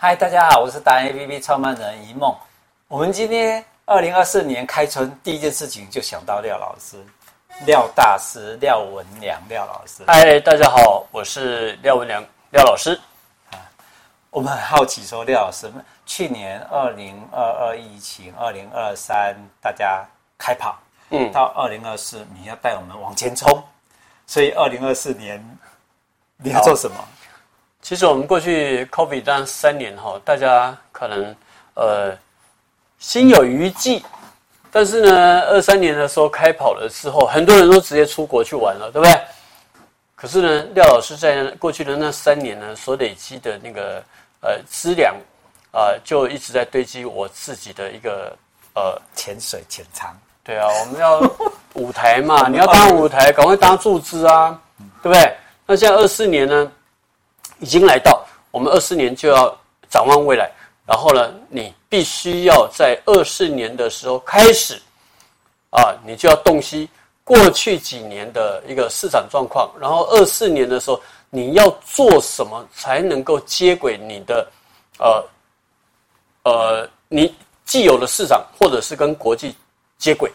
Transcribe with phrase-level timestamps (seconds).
[0.00, 2.32] 嗨，大家好，我是达人 APP 创办人一梦。
[2.86, 7.04] 我们今天二零二四年开春第一件事情就想到廖老师，
[7.66, 10.04] 廖大师廖文良廖老师。
[10.06, 12.94] 嗨，大家好，我是廖文良廖老师。
[13.50, 13.58] 啊，
[14.30, 15.68] 我们很好奇说，廖老师，
[16.06, 20.06] 去年二零二二疫情，二零二三大家
[20.38, 20.78] 开跑，
[21.10, 23.60] 嗯，到二零二四你要带我们往前冲，
[24.28, 25.44] 所以二零二四年
[26.36, 26.96] 你要做什么？
[27.88, 31.34] 其实我们过去 COVID 这三年哈，大家可能
[31.72, 32.14] 呃
[32.98, 34.04] 心有余悸，
[34.70, 39.18] 但是呢，二三年的时候开跑了之后，很多人都直接出国去玩了，对不对？
[40.14, 44.04] 可是呢，廖老师在过去的那三年呢，所累积的那个
[44.42, 45.16] 呃资粮
[45.72, 48.36] 啊，就一直在堆积我自己的一个
[48.74, 50.14] 呃潜水潜藏。
[50.44, 51.20] 对啊，我们要
[51.72, 54.60] 舞台嘛， 你要当舞台，赶快当柱子啊，
[55.02, 55.34] 对不对？
[55.64, 56.70] 那现在二四年呢？
[57.60, 59.56] 已经来到，我们二四年就要
[59.88, 60.50] 展望未来，
[60.86, 64.80] 然后呢，你必须要在二四年的时候开始，
[65.70, 66.88] 啊，你就要洞悉
[67.24, 74.50] 过去几年的一个市场状况，然后二四年的时候你要做什么才能够接轨你的，
[74.98, 75.24] 呃，
[76.44, 79.54] 呃，你既有的市场，或者是跟国际
[79.98, 80.32] 接轨。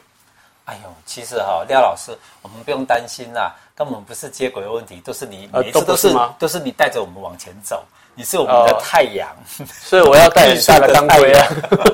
[0.65, 3.53] 哎呦，其实哈，廖老师，我们不用担心啦。
[3.75, 7.83] 根本不是接轨的问题，都是你每次都是、呃、都，是你带着我们往前走，
[8.15, 9.29] 你是我们的太阳，
[9.59, 11.47] 哦、 所以我要带很大的 钢盔啊，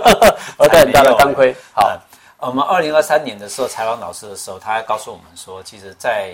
[0.57, 1.55] 我要带很大的钢盔。
[1.73, 1.89] 好，
[2.41, 6.33] 嗯、我们二零二三年的时候采访老师的时候，他还告诉我们说，其实在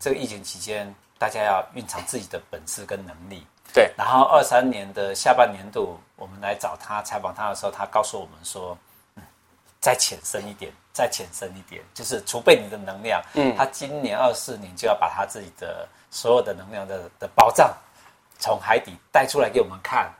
[0.00, 3.46] 这个疫情期间，大家要蕴藏自己的本事跟能力。
[3.74, 8.87] 对，然后二三年的下半年度，我们来找他采访他的时候，他告诉我们说，嗯，
[9.80, 10.72] 再浅深一点。
[10.90, 13.22] 再浅深一点，就是储备你的能量。
[13.34, 17.72] 嗯，他今年二四年就要把他自己的所有的能量的的宝藏
[18.36, 20.12] 从海底带出来给我们看。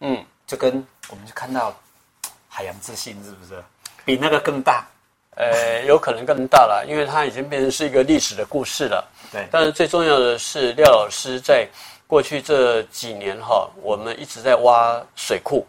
[0.00, 1.74] 嗯，就跟我们就看到
[2.50, 3.64] 海洋之心，是不是
[4.04, 4.86] 比那个更大？
[5.36, 9.08] 呃，有可能更大了，因为它已经变成是一个历史的故事了。
[9.32, 11.66] 对，但是最重要的是廖老师在
[12.06, 15.66] 过去这几年哈，我们一直在挖水库。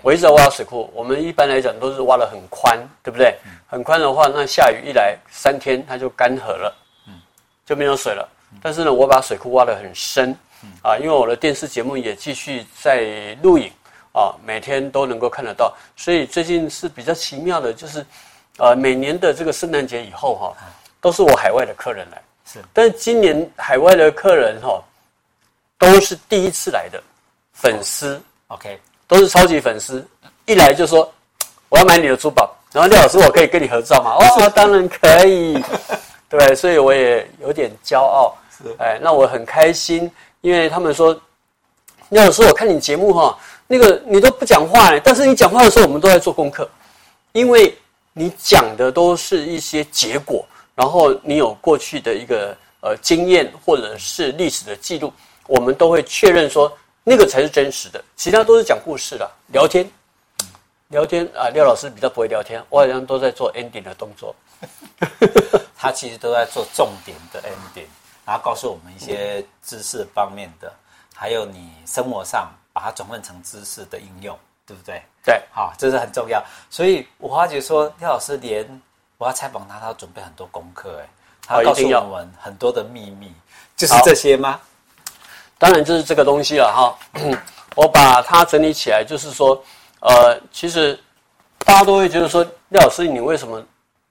[0.00, 3.36] 我一直在挖水库，我们一般来讲都是挖的很宽，对不对？
[3.44, 6.74] 嗯、很宽的话，那下雨一来，三天它就干涸了，
[7.06, 7.12] 嗯，
[7.66, 8.26] 就没有水了。
[8.52, 13.70] 嗯、但是呢，我把水库挖得很深，嗯、啊，因为我的电视节目也继续在录影，
[14.12, 15.76] 啊，每天都能够看得到。
[15.94, 18.06] 所以最近是比较奇妙的，就是，
[18.58, 20.56] 呃，每年的这个圣诞节以后哈，
[21.02, 22.64] 都是我海外的客人来，是。
[22.72, 24.82] 但是今年海外的客人哈，
[25.76, 27.02] 都是第一次来的
[27.52, 28.80] 粉丝，OK。
[29.08, 30.04] 都是超级粉丝，
[30.46, 31.08] 一来就说
[31.68, 34.16] 我要买你的珠宝，然后廖老师我可以跟你合照吗？
[34.18, 35.62] 哦，当然可以，
[36.28, 41.16] 对，所以我也有点骄傲，是，哎，那我很开心，因为他们说
[42.08, 46.68] 廖老师我看你节目哈，那个你都不讲话哎，但是你讲话的时候我们都在做功课，
[47.32, 47.72] 因为
[48.12, 55.12] 你讲的都是一些结果，然后你有过去的一个呃经验或者是历史的记录，
[55.46, 56.72] 我们都会确认说。
[57.08, 59.88] 那个才是真实的，其他都是讲故事的，聊天，
[60.88, 61.46] 聊天啊。
[61.50, 64.34] 廖老师比较不会聊天，我好像都在做 ending 的动作。
[65.78, 67.86] 他其实都在做重点的 ending，
[68.24, 70.72] 然后告诉我们一些知识方面的，
[71.14, 75.00] 还有你生活上把它转换成知识的应用，对不对？
[75.22, 76.44] 对，好，这是很重要。
[76.68, 78.82] 所以我发觉说，廖老师连
[79.16, 81.08] 我要采访他，他要准备很多功课，哎，
[81.46, 83.32] 他告诉我们很多的秘密，
[83.76, 84.60] 就是这些吗？
[85.58, 86.98] 当然就是这个东西了哈，
[87.74, 89.62] 我把它整理起来，就是说，
[90.00, 90.98] 呃，其实
[91.64, 93.62] 大家都会觉得说，廖老师你为什么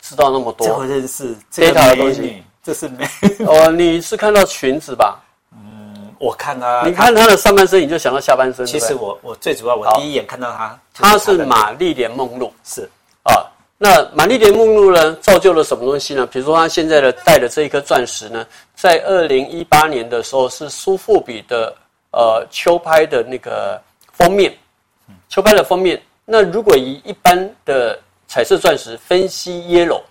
[0.01, 0.67] 知道那么多？
[0.67, 3.07] 这么认识这套东西，这是美。
[3.45, 5.19] 哦，你是看到裙子吧？
[5.53, 8.66] 嗯，我看啊，你看他的上半身，你就想到下半身。
[8.66, 12.89] 其实我我最主要，我第一眼看到他，他是玛丽莲梦露，是啊。
[13.78, 16.25] 那玛丽莲梦露呢，造就了什么东西呢？
[16.25, 21.75] 比如说，她现在的戴的这一颗钻石呢，在二零一八年的时候是苏富比的
[22.12, 23.81] 呃秋拍的那个
[24.14, 24.58] 封面，
[25.28, 26.02] 秋拍的封面。
[26.23, 30.02] 那如果以一般的彩色钻石分析 yellow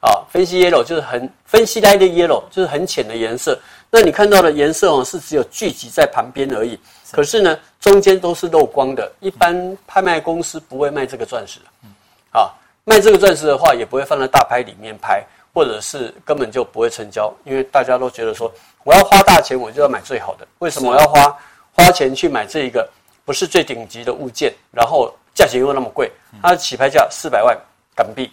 [0.00, 3.58] 啊，分析 yellow 就是很分析来的 yellow 就是很浅的颜色。
[3.90, 6.78] 那你看到的颜色哦，是只有聚集在旁边而已。
[7.10, 9.10] 可是呢，中间都是漏光的。
[9.20, 11.66] 一般拍卖公司不会卖这个钻石的，
[12.38, 12.52] 啊。
[12.88, 15.20] 卖这个钻石的话，也不会放在大拍里面拍，
[15.52, 18.50] 或者是根本就不会成交，因为大家都觉得说，
[18.84, 20.46] 我要花大钱，我就要买最好的。
[20.60, 21.36] 为什么我要花
[21.72, 22.88] 花钱去买这一个
[23.24, 26.12] 不是最顶级的物件，然后价钱又那么贵？
[26.40, 27.58] 它的起拍价四百万
[27.92, 28.32] 港币，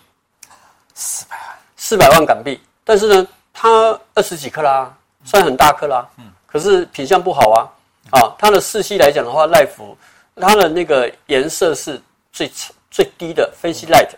[0.94, 2.62] 四百万，四百万港币。
[2.84, 4.88] 但是呢，它二十几克拉，
[5.26, 7.66] 算很大克拉，嗯，可是品相不好啊。
[8.12, 9.96] 啊，它的四系来讲的话，Life
[10.36, 12.00] 它的那个颜色是
[12.32, 12.52] 最
[12.92, 14.10] 最低的 Fancy Light，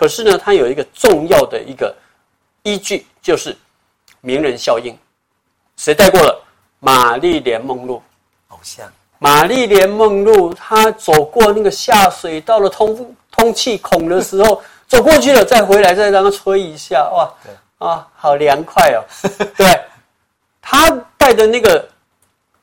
[0.00, 1.94] 可是呢，它有一个重要的一个
[2.62, 3.54] 依据，就是
[4.22, 4.96] 名人效应。
[5.76, 6.42] 谁戴过了？
[6.78, 8.02] 玛丽莲梦露，
[8.48, 8.90] 偶像。
[9.18, 19.04] 玛丽莲梦露，她走过那个下水道的通通气孔的时候， 走过去了，再回来，再让它吹一下，哇，啊，好凉快哦。
[19.54, 19.82] 对，
[20.62, 20.88] 她
[21.18, 21.86] 戴的那个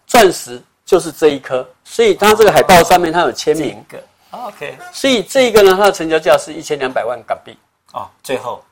[0.07, 3.85] 钻石就是这一颗，所以它这个海报上面它有签名。
[4.31, 7.57] 这个 OK，所以这个呢，它的成交价是一千两百万港币。
[7.93, 8.63] 哦，最后，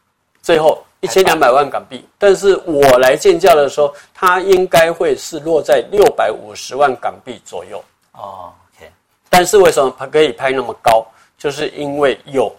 [0.41, 2.05] 最后一千两百万港币。
[2.17, 7.83] 但是我来建价的时候，它应该会是落在六百五十万港币左右。
[8.11, 8.91] 哦，OK。
[9.29, 11.05] 但是为什么它可以拍那么高？
[11.37, 12.53] 就是因为有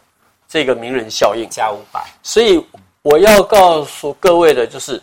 [0.48, 2.02] 这个名人效应，加五百。
[2.22, 2.64] 所以
[3.02, 5.00] 我要告诉各位的就是，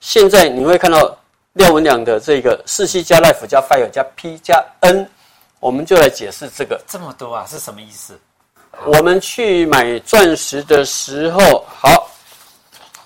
[0.00, 1.16] 现在你会看到
[1.54, 5.08] 廖文亮的这个四 C 加 Life 加 Fire 加 P 加 N。
[5.62, 8.18] 我们就来解释这个这么多啊，是什么意思？
[8.84, 12.10] 我们去买钻石的时候，好，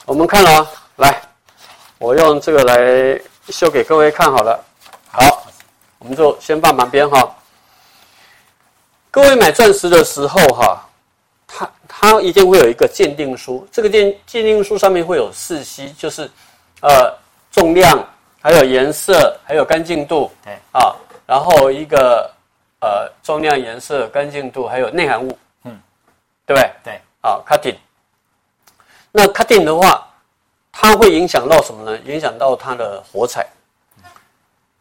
[0.06, 0.67] 我们看了，
[0.97, 1.20] 来，
[1.99, 3.20] 我用这个来
[3.50, 4.58] 秀给各位看好了。
[5.12, 5.47] 好，
[5.99, 7.31] 我们就先放旁边哈。
[9.11, 10.88] 各位买钻石的时候哈，
[11.47, 16.23] 它它一定会有一个鉴定书，这个鉴鉴定书上面会有四 C，就是
[16.81, 17.14] 呃
[17.52, 18.02] 重量，
[18.41, 22.35] 还有颜色，还有干净度，对啊，然后一个。
[22.81, 25.81] 呃，重量、颜色、干净度，还有内含物，嗯，
[26.44, 26.70] 对不对？
[26.84, 27.76] 对，好，cutting。
[29.11, 30.06] 那 cutting 的话，
[30.70, 31.99] 它会影响到什么呢？
[32.05, 33.46] 影响到它的火彩。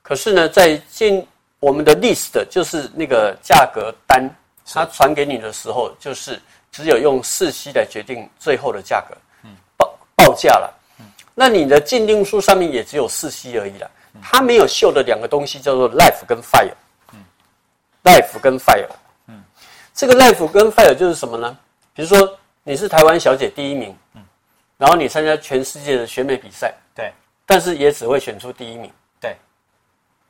[0.01, 1.25] 可是呢，在进
[1.59, 4.30] 我们的 list，就是那个价格单，
[4.71, 6.39] 它传给你的时候，就是
[6.71, 10.71] 只有用四 C 来决定最后的价格，嗯，报报价了。
[11.00, 13.89] 嗯，那你的鉴定书上面也只有四 C 而已了，
[14.21, 16.74] 它没有秀的两个东西叫做 life 跟 fire。
[18.06, 18.88] Life 跟 Fire，
[19.28, 19.44] 嗯，
[19.94, 21.57] 这个 Life 跟 Fire 就是什么呢？
[21.96, 24.22] 比如说你是台湾小姐第一名，嗯，
[24.78, 27.12] 然后你参加全世界的选美比赛，对，
[27.48, 29.36] 但是也只会选出第一名，对。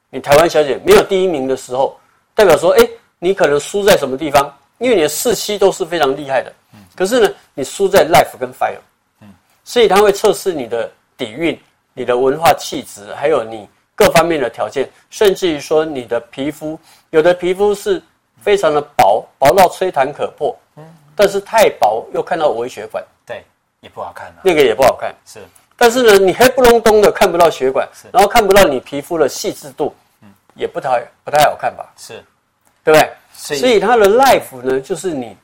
[0.10, 2.00] 你台湾小姐没有第一名的时候，
[2.34, 2.90] 代表说，哎，
[3.20, 4.58] 你可能输在什么地方？
[4.78, 8.80] 因为你的四期都是非常厉害的，嗯，可是呢，你输在 Life 跟 Fire，
[9.20, 9.28] 嗯，
[9.66, 11.60] 所以它会测试你的底蕴、
[11.94, 13.68] 你的文化气质，还有你。
[13.96, 16.78] 各方面的条件，甚至于说你的皮肤，
[17.12, 18.04] 有的皮肤是
[18.42, 20.84] 非常的薄，薄到吹弹可破，嗯，
[21.16, 23.42] 但是太薄又看到微血管，对，
[23.80, 25.40] 也不好看，那个也不好看，是。
[25.78, 31.90] 但是呢，你黑不隆咚的看不到血管，是，然后看不到你皮肤的细致度，嗯，也不太不太好看吧？
[31.96, 32.22] 是，
[32.84, 33.10] 对不对？
[33.34, 35.38] 所以它的 life 呢，就是你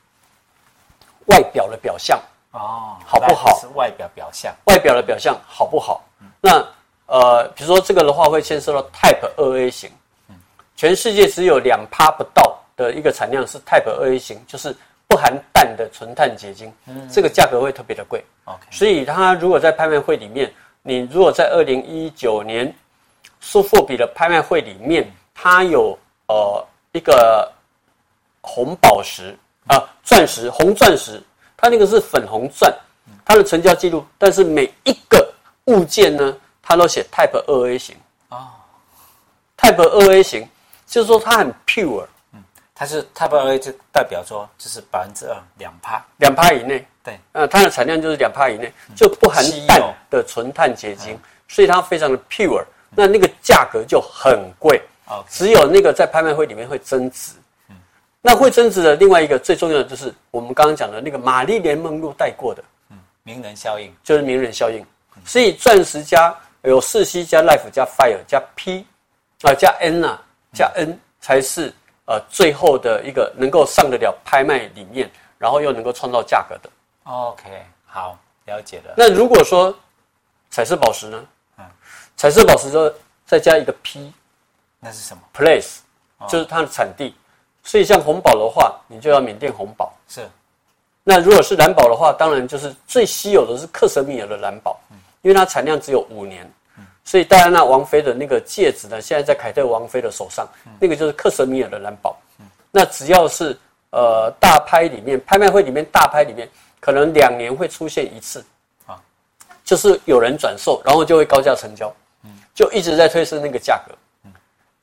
[1.26, 2.20] 外表的表象
[2.52, 3.58] 哦，好不好？
[3.58, 6.04] 是外表表象，外表的表象好不好？
[6.20, 6.62] 嗯，那。
[7.12, 9.90] 呃，比如说这个的话，会牵涉到 Type 二 A 型，
[10.30, 10.36] 嗯，
[10.74, 14.74] 全世界只有两趴不到的一个产量是 Type 二 A 型，就是
[15.06, 18.62] 不含氮的纯碳结晶，嗯，这个价格会特别的贵，OK。
[18.70, 20.50] 所以它如果在拍卖会里面，
[20.80, 22.74] 你如果在二零一九年
[23.42, 25.98] 苏富比的拍卖会里面，它有
[26.28, 27.52] 呃一个
[28.40, 29.36] 红宝石
[29.66, 31.22] 啊，钻石红钻石，
[31.58, 32.74] 它那个是粉红钻，
[33.22, 35.30] 它的成交记录，但是每一个
[35.66, 36.34] 物件呢？
[36.62, 37.96] 它都写 Type 二 A 型。
[38.28, 38.54] 啊
[39.58, 40.48] ，Type 二 A 型
[40.86, 42.42] 就是说它很 pure，嗯，
[42.74, 54.80] 它是 Type 二 A 就代表说就是百分之二两帕两帕以内，对，呃，它的产量就是两帕以内，就不含氮的纯碳结晶，所以它非常的 pure，那那个价格就很贵，
[55.28, 57.32] 只有那个在拍卖会里面会增值，
[57.68, 57.76] 嗯，
[58.22, 63.94] 那会增值的另外一个最重要的就是我们刚刚讲的那个玛丽莲梦露带过的，嗯，名人效应。
[64.02, 64.82] 就是名人效应，
[65.26, 66.34] 所以钻石加。
[66.62, 68.86] 有四 C 加 Life 加 Fire 加 P，
[69.42, 70.20] 啊加 N 啊
[70.52, 71.72] 加 N 才是
[72.06, 76.70] 呃最后的一个能够上得了拍卖里面，然后又能够创造价格的。
[77.04, 77.50] OK，
[77.84, 78.94] 好，了解了。
[78.96, 79.76] 那如果说
[80.50, 81.24] 彩色宝石呢？
[81.58, 81.64] 嗯，
[82.16, 82.94] 彩色宝石就
[83.26, 84.12] 再加一个 P，
[84.78, 85.78] 那是什么？Place，
[86.28, 87.14] 就是它的产地。
[87.64, 89.92] 所以像红宝的话，你就要缅甸红宝。
[90.08, 90.28] 是。
[91.04, 94.80] 那如果是蓝宝的话，当然就是最稀有的是克什米尔的蓝宝。
[94.90, 96.48] 嗯因为它产量只有五年，
[97.04, 100.48] 所以戴安娜王妃的那个戒指呢，现在在凯特王妃的手上，
[100.78, 102.16] 那个就是克什米尔的蓝宝。
[102.70, 103.58] 那只要是
[103.90, 106.48] 呃大拍里面，拍卖会里面大拍里面，
[106.80, 108.44] 可能两年会出现一次，
[108.86, 109.00] 啊，
[109.64, 111.94] 就是有人转售，然后就会高价成交，
[112.54, 113.94] 就一直在推升那个价格。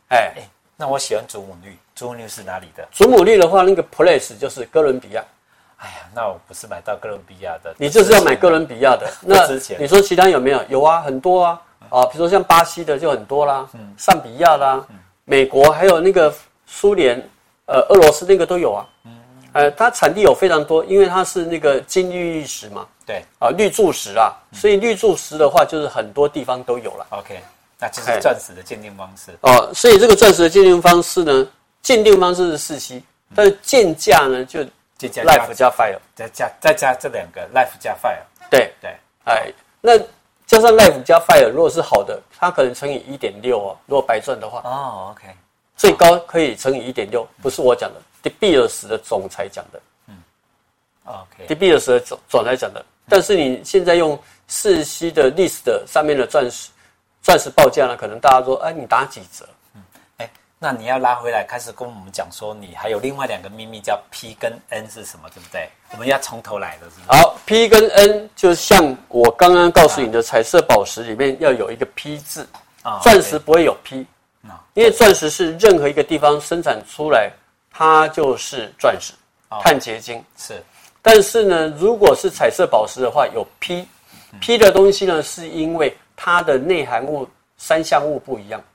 [0.10, 0.36] 哎，
[0.76, 2.88] 那我喜欢祖母绿，祖母绿是哪里的？
[2.92, 5.24] 祖母绿的话，那个 place 就是哥伦比亚。
[5.80, 9.10] 哎呀，那我不是买到哥伦比亚的，你就是要买哥伦比亚的。
[9.22, 10.62] 那你说其他有没有？
[10.68, 14.86] 有啊，很多啊，啊，比如说像巴西的就很多啦，嗯，上比亚啦，
[15.24, 16.34] 美国还有那个
[16.66, 17.18] 苏联，
[17.66, 18.86] 呃，俄罗斯那个都有啊。
[19.06, 19.12] 嗯。
[19.54, 22.86] 呃，它产地有非常多，因为它是那个金绿石嘛。
[23.06, 23.24] 对。
[23.40, 27.08] 啊，绿柱石啊，所以绿柱石的话，就是很多地方都有了。
[27.12, 27.40] OK，
[27.80, 29.32] 那这是钻石的鉴定方式。
[29.42, 31.48] 哦，所以这个钻石的鉴定方式呢，
[31.82, 33.02] 鉴定方式是四期
[33.34, 34.60] 但是鉴价呢就
[35.00, 38.20] 鉴价 Life 加 Fire，再加再加这两个 Life 加 Fire。
[38.52, 39.98] 对对，哎，那
[40.46, 43.78] 加上 Life 加 Fire，如果是好的，它可能乘以一点六哦。
[43.86, 45.28] 如果白钻的话，哦，OK，
[45.78, 48.02] 最高可以乘以一点六，不是我讲的。
[48.22, 50.16] De Beers 的总裁讲的，嗯
[51.06, 56.70] ，OK，De Beers 的总总裁讲的，但是你现在用四 C 的 list 上面的钻石，
[57.22, 59.48] 钻石报价呢，可能大家说，哎，你打几折？
[60.62, 65.70] 那你要拉回来开始跟我们讲说，你还有另外两个秘密叫 P 跟 N 是什么，对不对？
[65.92, 67.18] 我们要从头来的，是不是？
[67.18, 72.46] 好，P 跟 N 就像我刚刚告诉你的彩色宝石里面要有一个 P 字，
[72.84, 74.06] 啊，钻石不会有 P，
[74.44, 77.32] 啊，因为钻石是任何一个地方生产出来。
[77.72, 79.14] 它就是钻石，
[79.62, 80.62] 碳结晶是。
[81.02, 87.26] 但是呢，如果是彩色宝石的话，有 P，P 的东西呢，是因为它的内含物
[87.58, 88.66] 三项物不一样，嗯，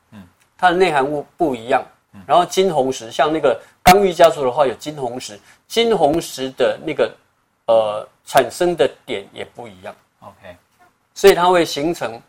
[0.64, 1.84] 它的内含物不一样。
[2.26, 7.14] 然后金红石，像那个刚玉家族的话，有金红石，金红石的那个
[7.66, 9.94] 呃产生的点也不一样。
[10.20, 10.56] OK，
[11.14, 12.20] 所以它会形成，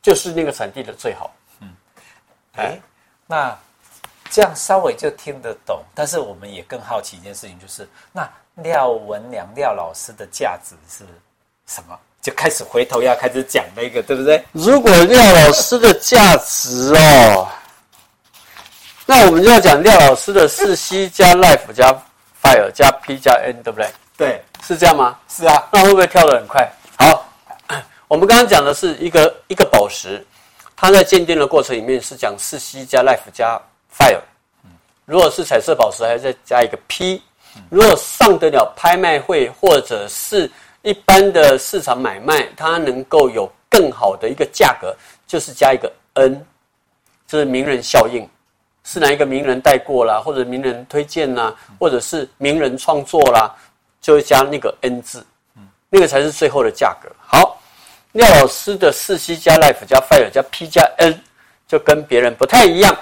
[0.00, 1.30] 就是那个产地的最好。
[1.60, 1.68] 嗯，
[2.56, 2.80] 哎，
[3.26, 3.56] 那。
[4.30, 11.04] 这样稍微就听得懂，但是我们也更好奇一件事情，就是那廖文良廖老师的价值是
[11.66, 11.96] 什么？
[12.24, 14.42] 就开始回头要开始讲那个，对不对？
[14.52, 17.46] 如果廖老师的价值哦，
[19.04, 21.92] 那我们就要讲廖老师的四 C 加 Life 加
[22.42, 23.90] Fire 加 P 加 N，对不对？
[24.16, 25.18] 对，是这样吗？
[25.28, 26.66] 是啊，那会不会跳得很快？
[26.96, 27.28] 好，
[28.08, 30.24] 我们刚刚讲的是一个一个宝石，
[30.74, 33.60] 它在鉴定的过程里面是讲四 C 加 Life 加。
[33.96, 34.18] Fire，
[35.04, 37.22] 如果是彩色宝石，还要再加一个 P。
[37.70, 40.50] 如果上得了拍卖会或者是
[40.84, 44.94] 一般的市场买卖，它能够有更好的一个价格，
[45.26, 46.44] 就是加一个 N，
[47.26, 48.28] 就是名人效应，
[48.84, 53.50] 是哪一个名人带过啦，或者名人推荐啦，或者是名人创作啦，
[54.02, 55.24] 就会加那个 N 字，
[55.88, 57.08] 那个才是最后的价格。
[57.18, 57.58] 好，
[58.12, 61.18] 廖老师的四 C 加 Life 加 Fire 加 P 加 N，
[61.66, 62.94] 就跟别人不太一样。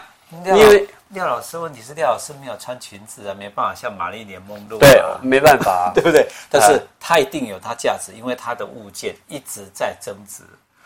[0.47, 4.79] 因为廖老师，问题是廖老师没有穿裙子啊，没办法像玛丽莲梦露。
[4.79, 6.27] 对，没办法、啊， 对不对？
[6.51, 10.43] 但是它一定有它价值，因为它的物件一直在增值。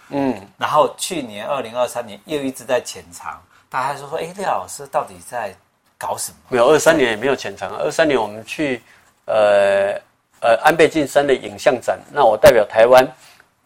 [0.08, 5.54] 嗯，然后去年二零二三年又一直在潜藏，大家说说：“哎，廖老师到底在
[5.96, 7.70] 搞什么？”没有，二三年也没有潜藏。
[7.76, 8.82] 二三年我们去
[9.26, 10.00] 呃
[10.40, 13.06] 呃安倍晋三的影像展，那我代表台湾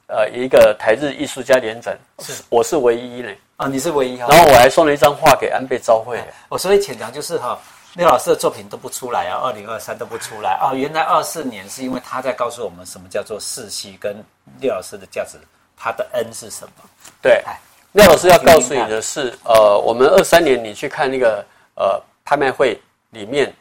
[0.08, 3.30] 呃一个台日艺术家联展，是我是唯一呢。
[3.60, 6.18] 啊，你是唯一哈，然后我还送了一张画给安倍昭惠。
[6.48, 7.58] 我所以浅讲就是哈，
[7.92, 10.72] 廖老师的作品都不出来啊，二零二三都不出来啊。
[10.72, 14.16] 原来二四年是因为他在告诉我们什么叫做世袭跟
[14.60, 15.36] 廖老师的价值，
[15.76, 16.72] 他的恩是什么？
[17.20, 17.44] 对，
[17.92, 23.54] 廖老师要告诉你的是，呃，我们二三年你去看那个呃拍卖会里面，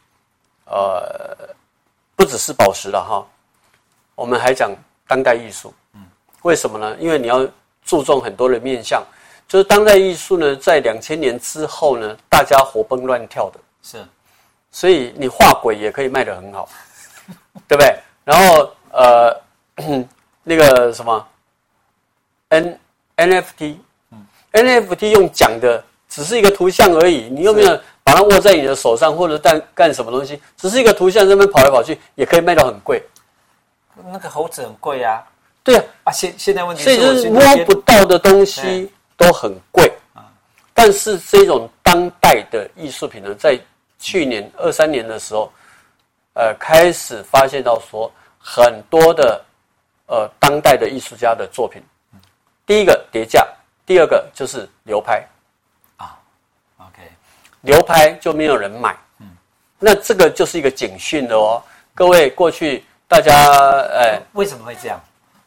[0.63, 1.35] 呃，
[2.15, 3.27] 不只是宝石了哈，
[4.15, 4.71] 我们还讲
[5.09, 5.73] 当代艺术。
[5.93, 6.05] 嗯，
[6.43, 6.95] 为什么呢？
[7.01, 7.45] 因为你要
[7.83, 9.03] 注重很多的面向。
[9.49, 14.05] 就是当代艺术呢，在两千年之后呢，大家活蹦乱跳的，是，
[14.71, 16.69] 所以你画鬼也可以卖得很好，
[17.67, 17.97] 对不对？
[18.23, 19.35] 然后呃，
[20.43, 21.27] 那个什么
[22.49, 22.79] ，N
[23.17, 23.77] NFT，
[24.11, 30.39] 嗯，NFT 用讲的只是一个图像而已，你有没有把它握在你的手上，或者干干什么东西？
[30.57, 33.01] 只是一个图像，在那边跑来跑去，也可以卖到很贵。
[34.11, 35.23] 那个猴子很贵呀，
[35.63, 38.91] 对啊，啊，现现在问题是，所以就是摸不到的东西。
[39.19, 39.91] 都很贵，
[40.73, 43.59] 但是这种当代的艺术品呢，在
[43.99, 45.51] 去年二三年的时候，
[46.35, 48.09] 呃，开始发现到说
[48.39, 49.43] 很多的
[50.05, 51.83] 呃当代的艺术家的作品，
[52.65, 53.45] 第一个跌价，
[53.85, 55.21] 第二个就是流拍。
[55.97, 56.17] 啊
[56.77, 57.01] ，OK，
[57.59, 59.27] 流拍就没有人买，嗯，
[59.79, 61.61] 那这个就是一个警讯的哦，
[61.93, 64.97] 各位过去大家呃，为什么会这样？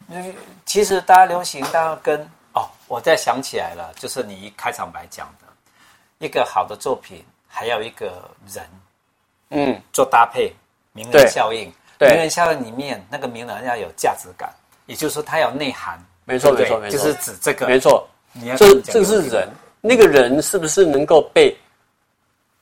[0.09, 0.35] 因为
[0.67, 2.31] 其实大家流行，大家跟。
[2.55, 5.47] 哦，我再想起来了，就是你一开场白讲的，
[6.19, 8.65] 一个好的作品还要一个人，
[9.51, 10.55] 嗯，做搭配，
[10.93, 14.53] 名人效应，名人效应里面那个名人要有价值感，
[14.87, 19.49] 也就是说他有内涵，没错没错没错，就是指这个，没错，你要这这是人，
[19.81, 21.57] 那个人是不是能够被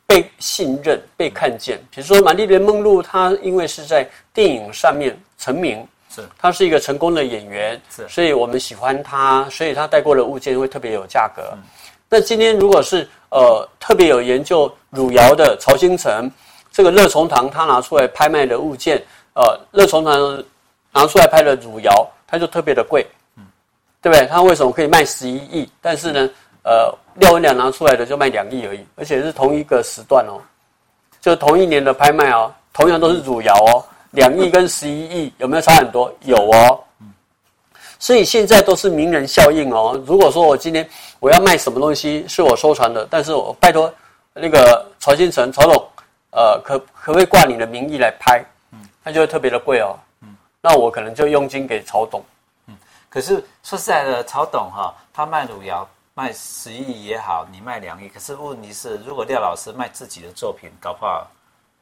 [0.07, 1.79] 被信任、被看见？
[1.91, 5.85] 比如说玛丽莲梦露，她因为是在电影上面成名。
[6.13, 11.43] 是，他是一个成功的演员，是，所以我们喜欢他，所以他带过的物件会特别有价格。
[11.53, 11.63] 嗯、
[12.09, 16.29] 那今天如果是呃特别有研究汝窑的曹兴诚，
[16.73, 19.01] 这个乐从堂他拿出来拍卖的物件，
[19.35, 20.45] 呃，乐从堂
[20.93, 23.45] 拿出来拍的汝窑，它就特别的贵，嗯，
[24.03, 24.27] 对不对？
[24.27, 25.71] 他为什么可以卖十一亿？
[25.81, 26.29] 但是呢，
[26.65, 30.43] 呃，廖文良拿出来的就卖两亿而已，而且是同一个时段哦，
[31.21, 36.13] 就同一年的拍卖哦，同样都是汝窑哦，两亿跟十一亿有没有差很多？
[36.23, 36.85] 有哦。
[37.99, 40.03] 所以现在都是名人效应哦。
[40.07, 40.89] 如果说我今天
[41.19, 43.93] 我要卖什么东西是我收藏的，但是我拜托
[44.33, 45.89] 那个曹兴诚曹总，
[46.31, 48.43] 呃，可可不可以挂你的名义来拍？
[48.73, 49.95] 嗯，那就会特别的贵哦。
[50.23, 52.25] 嗯，那我可能就佣金给曹董。
[52.69, 52.77] 嗯，
[53.11, 61.31] 可是说实在的，曹董哈，他卖汝窑卖十亿也好，你卖两亿，可是问题是，如果廖老师卖自己的作品，搞不好。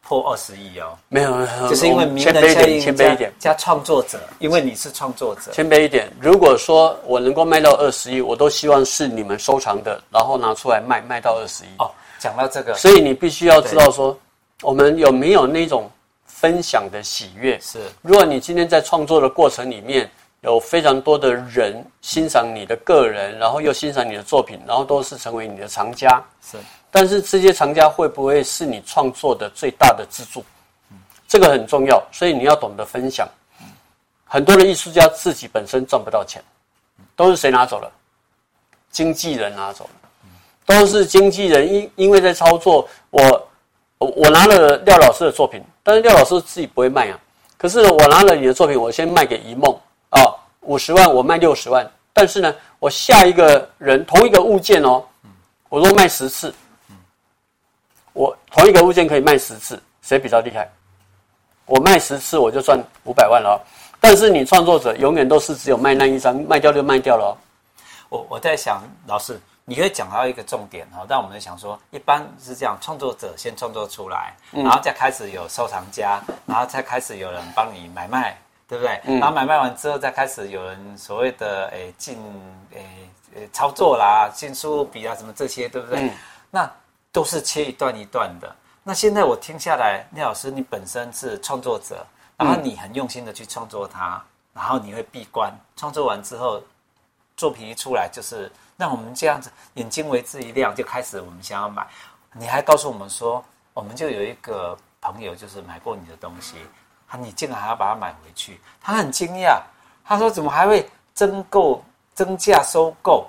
[0.08, 6.10] 破二十亿哦，没有没有，就是因为名人效应，谦卑一点，加创作者，因为你是创作者，谦卑一点。
[6.18, 11.68] 如果说我能够卖到二十亿，我都希望是你们收藏的，然后拿出来卖，卖到二十亿。
[11.78, 14.18] 哦，讲到这个，所以你必须要知道说，
[14.62, 15.90] 我们有没有那种
[16.24, 17.60] 分享的喜悦？
[17.60, 20.10] 是，如果你今天在创作的过程里面
[20.40, 26.56] 有非常多的人欣赏你的个人，然后又欣赏你的作品，然后都是成为你的藏家，是。
[26.90, 30.44] 但是这些藏家会不会是你创作的最大的支柱？
[31.26, 33.28] 这个很重要，所以你要懂得分享。
[34.24, 36.42] 很多的艺术家自己本身赚不到钱，
[37.14, 37.90] 都是谁拿走了？
[38.90, 39.90] 经纪人拿走了，
[40.64, 42.88] 都是经纪人因因为在操作。
[43.10, 43.48] 我
[43.98, 47.18] 我拿了廖老师的作品，但是廖老师自己不会卖啊。
[47.56, 49.70] 可是我拿了你的作品，我先卖给一梦
[50.10, 50.24] 啊，
[50.62, 51.86] 五十万我卖六十万。
[52.12, 55.04] 但是呢，我下一个人同一个物件哦，
[55.68, 56.54] 我都卖十次。
[58.18, 60.68] 我同一个物件可以卖十次，谁比较厉害？
[61.66, 63.56] 我卖十次我就赚五百万了哦。
[64.00, 67.30] 但是你创作者永远都是只有卖那一张，卖掉就卖掉了哦。
[68.08, 79.00] 我我在想，老师，你可以讲到一个重点哈，但我们在想说，一般是这样，创作者先创作出来，然后再开始有收藏家，然后再开始有人帮你买卖，对不对？
[79.20, 82.18] 然后买卖完之后，再开始有人所谓的诶进
[82.74, 82.84] 诶
[83.36, 86.10] 诶操作啦，进输入比啊什么这些，对不对？
[86.50, 86.68] 那。
[87.18, 88.54] 都是切一段一段的。
[88.84, 94.22] 那现在我听下来，廖老师，你本身是创作者，然后你很用心的去创作它，
[94.54, 96.62] 然后你会闭关，创作完之后，
[97.36, 101.84] 作品一出来就是让我们这样子眼睛为之一亮，就开始我们想要买。
[102.34, 106.54] 你还告诉我们说，我们就有一个朋友就是买过你的东西，
[107.08, 109.60] 啊，你竟然还要把它买回去，他很惊讶，
[110.04, 111.82] 他说怎么还会增购
[112.14, 113.28] 增价收购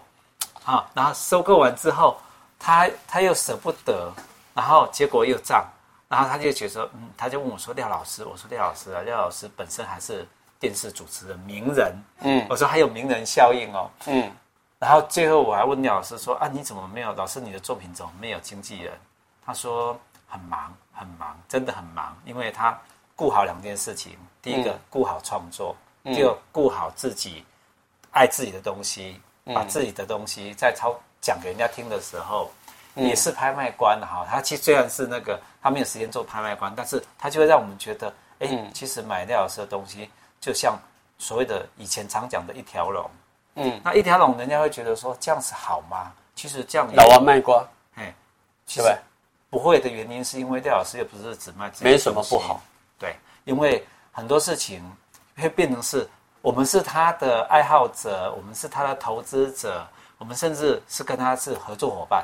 [0.64, 0.88] 啊？
[0.94, 2.16] 然后收购完之后。
[2.60, 4.12] 他他又舍不得，
[4.54, 5.66] 然后结果又涨，
[6.10, 10.28] 然后他就觉得说，嗯，他就问我说：“廖老师，我说廖老师啊，廖老师本身还是
[10.60, 14.30] 电视主持人名人，嗯，我说还有名人效应哦，嗯，
[14.78, 17.14] 然后最后我还问廖老师说：啊，你怎么没有？
[17.14, 18.94] 老师，你的作品怎么没有经纪人？
[19.46, 22.78] 他说很忙，很忙，真的很忙，因为他
[23.16, 27.46] 顾好两件事情，第一个顾好创作，第二顾好自己，
[28.12, 32.52] 爱自己的东西，把自己的东西再抄。”讲给人家听的时候，
[32.96, 34.26] 也是拍卖官哈。
[34.30, 40.78] 他其实虽然是那个他没有时间做拍卖官，但是他就会让我们觉得，哎，其实买廖老师的东西，就像
[41.18, 43.10] 所谓的以前常讲的一条龙。
[43.56, 46.12] 嗯，那一条龙，人家会觉得说这样子好吗？
[46.36, 48.14] 其实这样老王卖瓜，哎，
[48.66, 48.88] 其实
[49.50, 52.62] 不会的原因是因为廖老师又不是只卖自己，没什么不好。
[52.98, 54.82] 对，因为很多事情
[55.36, 56.08] 会变成是
[56.42, 59.86] 我们是他的爱好者，我们是他的投资者。
[60.20, 62.24] 我们甚至是跟他是合作伙伴。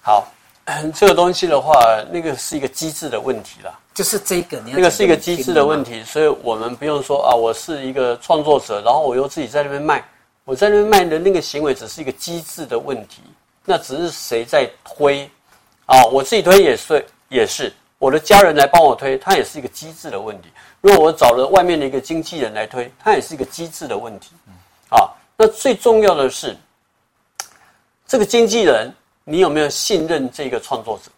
[0.00, 0.28] 好，
[0.94, 1.74] 这个东西的话，
[2.08, 3.78] 那个是一个机制的问题了。
[3.92, 10.02] 就是这个，那个是一个机制的问题，所以我们不用说啊，我是一个创作者，然后我又自己在那边卖，
[10.44, 13.22] 我在那边卖的那个行为只是一个机制的问题。
[13.64, 15.28] 那只是谁在推
[15.86, 16.04] 啊？
[16.12, 20.48] 我自己推也是，也是我的家人来帮我推，它也是一个机制的问题。
[20.80, 24.30] 如果我找了外面的一个经纪人来推，它也是一个机制的问题。
[24.90, 26.56] 啊，那最重要的是。
[28.10, 28.92] 这个经纪人，
[29.22, 31.12] 你有没有信任这个创作者？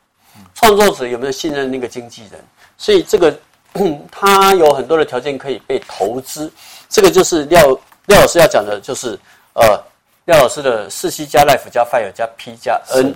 [0.55, 2.33] 创作者有没有信任那个经纪人？
[2.77, 3.35] 所以这个
[4.13, 6.53] 他有很多的条件可以被投资。
[6.91, 7.67] 这个就是廖
[8.09, 9.19] 廖老师要讲的，就是
[9.55, 9.83] 呃，
[10.27, 13.15] 廖老师的四 C 加 Life 加 Fire 加 P 加 N。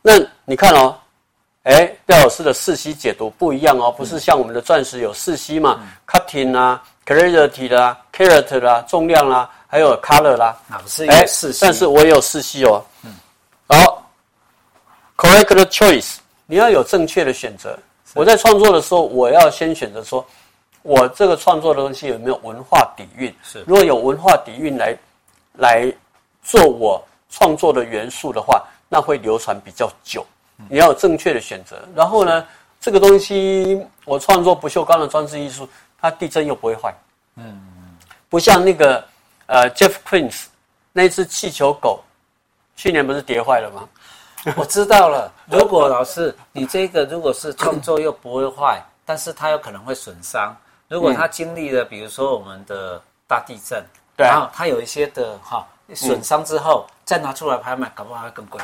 [0.00, 0.14] 那
[0.46, 0.96] 你看哦，
[1.64, 9.50] 哎，廖老师的四 C 解读不一样哦，不是像我们的钻石有四 C 嘛，Cutting 啊，Clarity 啦，Carat 啦，重量啦。
[9.72, 10.54] 还有 color 啦，
[11.08, 11.24] 哎，
[11.58, 12.84] 但是我也有四 C 哦。
[13.04, 13.10] 嗯，
[13.66, 14.06] 好
[15.16, 17.78] ，correct choice，你要有正确的选择。
[18.12, 20.22] 我在创作的时候，我要先选择说，
[20.82, 23.34] 我这个创作的东西有没有文化底蕴？
[23.42, 24.94] 是，如果有文化底蕴来
[25.54, 25.90] 来
[26.42, 30.22] 做我创作的元素的话，那会流传比较久。
[30.68, 31.80] 你要有正确的选择。
[31.96, 32.46] 然后呢，
[32.78, 35.66] 这个东西我创作不锈钢的装置艺术，
[35.98, 36.94] 它地震又不会坏。
[37.36, 37.58] 嗯，
[38.28, 39.02] 不像那个
[39.52, 40.44] 呃 Jeff Koons
[40.94, 42.02] 那只气球狗，
[42.74, 43.86] 去年不是跌坏了吗？
[44.56, 45.30] 我知道了。
[45.46, 50.56] 如果老师你这个如果是创作又不会坏，但是它有可能会损伤。
[50.88, 53.84] 如果它经历了比如说我们的大地震，
[54.16, 58.58] 对，然后它有一些的哈损伤之后，再拿出来拍卖，搞不好还会更贵。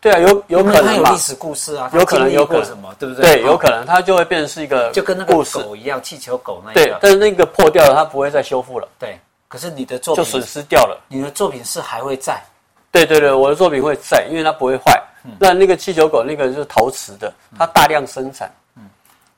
[0.00, 3.36] 对啊，有有可能它有历史故事啊，有可能有过什么，对不对？
[3.36, 6.74] 对，有可能它就会变成是一个就跟那个狗一样，气球狗那样。
[6.74, 8.88] 对，但是那个破掉了，它不会再修复了。
[8.98, 9.20] 对，
[9.52, 10.98] 可是你的作品就损失掉了。
[11.08, 12.42] 你的作品是还会在。
[12.90, 14.98] 对对对，我的作品会在，因为它不会坏。
[15.24, 15.32] 嗯。
[15.38, 18.50] 那那个气球狗那个就是陶瓷的，它大量生产。
[18.76, 18.88] 嗯。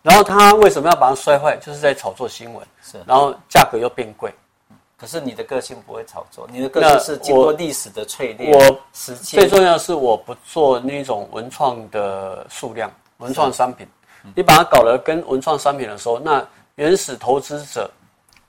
[0.03, 1.57] 然后它为什么要把它摔坏？
[1.57, 2.65] 就是在炒作新闻。
[2.81, 3.03] 是。
[3.05, 4.33] 然后价格又变贵。
[4.97, 8.53] 可是你的个性不会炒作，你的个性是经过历史的淬炼。
[8.53, 13.85] 我最重要的是我不做那种文创的数量，文创商品。
[14.37, 16.47] 你把它搞得跟文创商品的时候，那
[16.77, 17.91] 原始投资者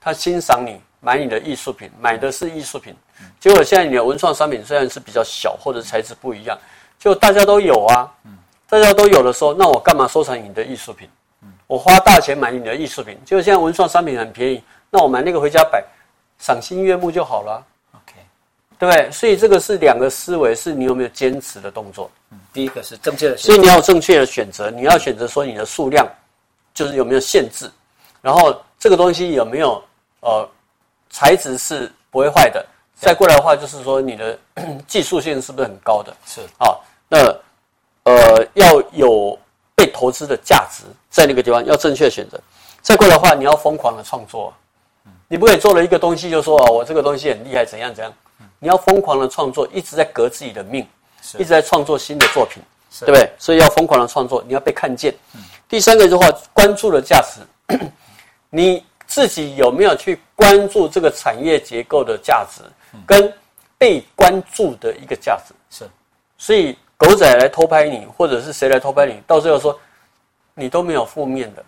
[0.00, 2.92] 他欣赏你，买你的艺术品，买的是艺术品。
[3.38, 6.58] 结果现在你的文创商品虽然是比较小或者材质不一样，
[6.98, 8.12] 就大家都有啊，
[8.68, 11.08] 大家都有的时候，那我干嘛收藏你的艺术品？
[11.68, 15.84] 我花大钱买你的艺术品，结果现在文创商品很便宜，那我买那个回家摆。
[16.38, 18.12] 赏心悦目就好了，OK，
[18.78, 19.10] 对不对？
[19.10, 22.10] 所以这个是两个思维，是你有没有坚持的动作。
[22.30, 26.06] 嗯，第一个是正确的，所以你要有正确的选择，你要选择说你的数量，
[26.74, 27.70] 就是有没有限制，
[28.20, 29.82] 然后这个东西有没有
[30.20, 30.46] 呃
[31.16, 32.62] 材质是不会坏的，
[33.00, 34.38] 再过来的话就是说你的
[34.86, 36.14] 技术性是不是很高的？
[36.26, 36.76] 是啊，
[37.08, 37.34] 那
[38.02, 39.38] 呃要有
[39.74, 42.38] 被投资的价值，在那个地方要正确选择，
[42.82, 44.52] 再过来的话你要疯狂的创作。
[45.26, 48.12] 你不可以做了一个东西就说哦，我这个东西很厉害，怎样怎样？
[48.58, 50.86] 你要疯狂的创作，一直在革自己的命，
[51.38, 52.62] 一直在创作新的作品，
[53.00, 53.32] 对不对？
[53.38, 55.14] 所以要疯狂的创作，你要被看见。
[55.66, 57.78] 第三个的话，关注的价值，
[58.50, 62.62] 你自己有没有去关注这个产业结构的价值，
[63.06, 63.32] 跟
[63.78, 65.54] 被关注的一个价值？
[65.70, 65.88] 是。
[66.38, 69.78] 所以狗仔来偷拍你，或者是谁来偷拍你，到最后说
[70.54, 71.64] 你都没有负面的，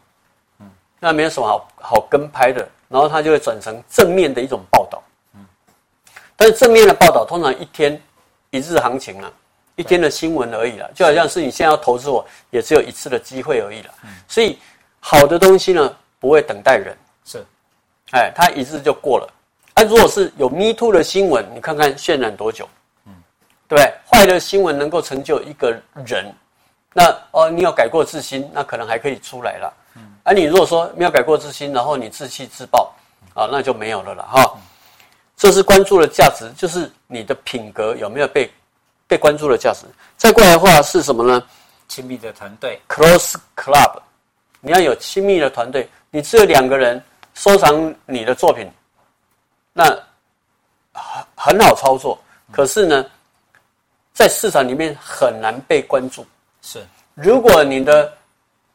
[0.61, 0.71] 嗯，
[1.01, 2.69] 那没有什么好好跟拍的。
[2.91, 5.03] 然后它就会转成正面的一种报道，
[5.35, 5.45] 嗯，
[6.35, 8.01] 但是正面的报道通常一天
[8.49, 9.31] 一日行情啊，
[9.77, 14.59] 一天的新闻而已了，就好像是你现在要投资我，也只有一次的机会而已了，嗯，所以
[15.01, 16.99] 好的东西呢，不会等待人，是，
[18.13, 19.29] 哎，他一日就过了，
[19.75, 22.69] 啊，如果是有 Me Too 的新闻，你看看渲染多久，
[23.07, 23.13] 嗯，
[23.69, 23.93] 对？
[24.11, 25.71] 坏的新闻能够成就一个
[26.07, 26.33] 人，
[26.95, 29.73] 那哦，你有改过自新，那可能还可以出来了。
[30.25, 32.93] 而、啊、你如果说没有改过自新，然后你自弃自暴，
[33.35, 34.59] 啊，那就没有了了哈。
[35.37, 38.51] 这是关注的价值，就是你的品格有没有被
[39.07, 39.87] 被关注的价值。
[40.17, 41.43] 再过来的话是什么呢？
[41.89, 43.99] 亲密的团队，close club，
[44.61, 45.89] 你要有亲密的团队。
[46.11, 47.03] 你只有两个人
[47.39, 48.69] 收藏你的作品，
[49.73, 49.85] 那
[50.93, 52.19] 很很好操作。
[52.51, 53.07] 可是呢，
[54.13, 56.27] 在市场里面很难被关注。
[56.63, 58.13] 是，如果你的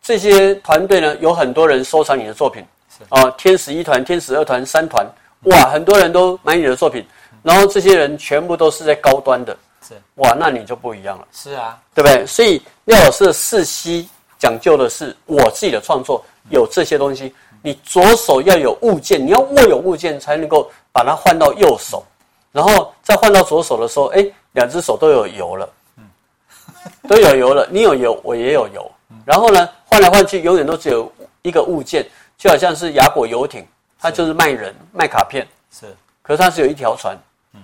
[0.02, 5.06] 这些团队呢，有很多人收藏你的作品，是啊，天使一团、天使二团、三团，
[5.42, 7.06] 哇，很多人都买你的作品，
[7.42, 12.26] 然后这些人全部都是在高端的，是哇，那你就不一样了，是啊，对不对？
[12.26, 14.08] 所以廖老师的四 C
[14.40, 22.04] 讲究的是我自己的创作有这些东西，你左手要有物件，你要握有物件才能够把它换到右手，
[22.52, 26.04] 然后再换到左手的时候，哎，两只手都有油了，嗯，
[27.08, 28.92] 都有油了，你有油，我也有油。
[29.26, 31.10] 然后呢，换来换去，永远都只有
[31.42, 32.06] 一个物件，
[32.38, 33.66] 就好像是雅果游艇，
[33.98, 35.86] 它就是卖人卖卡片，是，
[36.22, 37.18] 可是它是有一条船，
[37.54, 37.62] 嗯，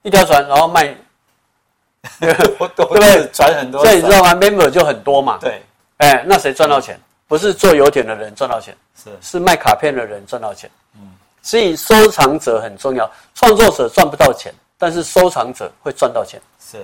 [0.00, 0.96] 一条船，然后卖，
[2.18, 2.32] 对
[2.86, 3.28] 不对？
[3.34, 5.60] 船很多，所以你知道吗？member 就很多嘛，对，
[5.98, 6.98] 哎，那谁赚到钱？
[7.32, 16.76] 不是坐游艇的人赚到钱，是是卖卡片的人赚到钱，嗯，所以收藏者很重要，创作者赚不到钱，但是收藏者会赚到钱，是，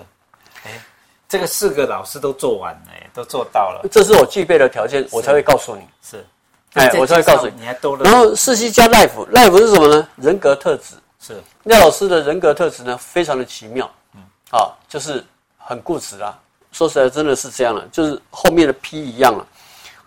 [0.64, 0.82] 哎。
[1.28, 3.86] 这个四个老师都做完了，都做到了。
[3.92, 5.82] 这是我具备的条件，我才会告诉你。
[6.02, 6.24] 是，
[6.72, 7.52] 哎，我才会告诉你。
[7.60, 8.04] 你还多了。
[8.04, 10.08] 然后四 C 加 Life，Life 是什么呢？
[10.16, 10.94] 人格特质。
[11.20, 11.38] 是。
[11.64, 13.90] 廖老师的人格特质呢，非常的奇妙。
[14.14, 14.22] 嗯。
[14.52, 15.22] 啊，就是
[15.58, 16.40] 很固执啊。
[16.72, 19.46] 说实在，真的是这样了，就是后面的 P 一样了。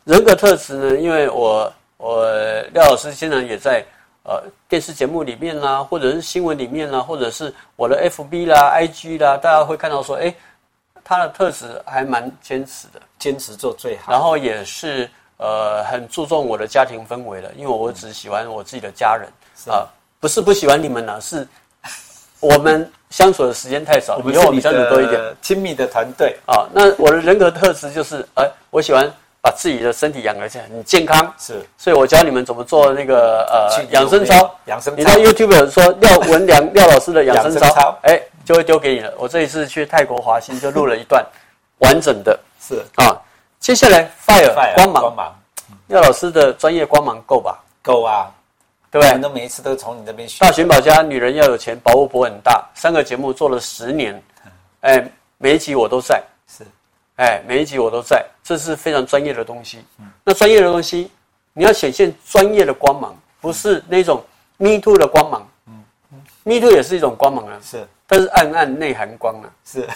[0.03, 2.25] 人格特质呢，因为我我
[2.73, 3.83] 廖老师经常也在
[4.23, 10.33] 呃电视节目里面啦，或者是新闻里面啦，或者是我的 FB 啦、IG 啦，大家会看到说，哎。
[11.03, 19.27] 他的特质还蛮坚持的，坚持做最好，然后也是呃很注重我的家庭氛围的，因为我只喜欢我自己的家人
[19.67, 19.83] 啊，
[20.21, 21.45] 不是不喜欢你们呢，是
[22.39, 26.69] 我们相处的时间太少， 以后我们相处多一点，亲密的团队啊。
[26.71, 34.55] 那我的人格特质就是，哎，我喜欢把自己的身体养得很健康，是，所以我教你们怎么做那个呃养生操。
[34.65, 39.11] 养生操，你在 YouTube 说廖文良 廖老师的养生操，哎，就会丢给你了。
[39.17, 41.25] 我这一次去泰国华兴就录了一段
[41.79, 43.19] 完整的，是啊。
[43.59, 45.35] 接下来 Fire 光芒，光芒，
[45.87, 47.59] 廖老师的专业光芒够吧？
[47.81, 48.29] 够啊。
[48.91, 50.39] 对，我们都每一次都从你这边学。
[50.45, 52.63] 大寻宝家女人要有钱，保护博很大。
[52.75, 54.21] 三个节目做了十年，
[54.81, 55.03] 哎，
[55.37, 56.21] 每一集我都在。
[57.17, 58.25] 是，哎，每一集我都在。
[58.43, 59.83] 这是非常专业的东西。
[59.99, 61.11] 嗯，那专业的东西，
[61.53, 64.23] 你要显现专业的光芒，不是那种
[64.57, 65.47] me too 的光芒。
[65.67, 65.83] 嗯
[66.43, 67.59] ，me too 也是一种光芒啊。
[67.63, 69.49] 是，但是暗暗内含光啊。
[69.65, 69.87] 是，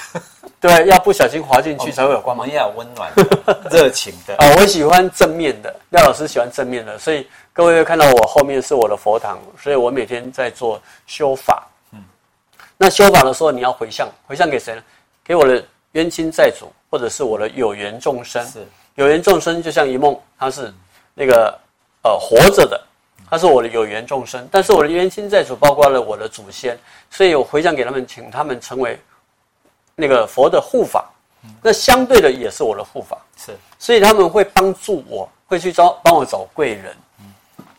[0.62, 2.50] 对，要不小心滑进去才会有光芒。
[2.50, 3.12] 要温暖、
[3.72, 5.76] 热情的啊，我喜欢正面的。
[5.90, 7.28] 廖老师喜欢正面的，所以。
[7.56, 11.66] 各位会看到我后面是我的佛堂，所以我每天在做修法。
[11.94, 12.04] 嗯，
[12.76, 14.84] 那修法的时候，你要回向，回向给谁呢？
[15.24, 18.46] 给我的冤亲债主，或者是我的有缘众生。
[18.46, 20.74] 是，有缘众生就像一梦，他是
[21.14, 21.58] 那个
[22.04, 22.82] 呃活着的，
[23.30, 24.48] 他是我的有缘众生。
[24.52, 26.78] 但是我的冤亲债主包括了我的祖先，
[27.10, 29.00] 所以我回向给他们，请他们成为
[29.96, 31.10] 那个佛的护法。
[31.62, 33.18] 那相对的也是我的护法。
[33.38, 36.96] 是，所以他们会帮助我，会去找帮我找贵人。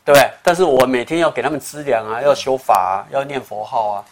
[0.05, 0.31] 对不对？
[0.40, 4.05] 但是我每天要给他们资粮啊，要修法啊，要念佛号啊，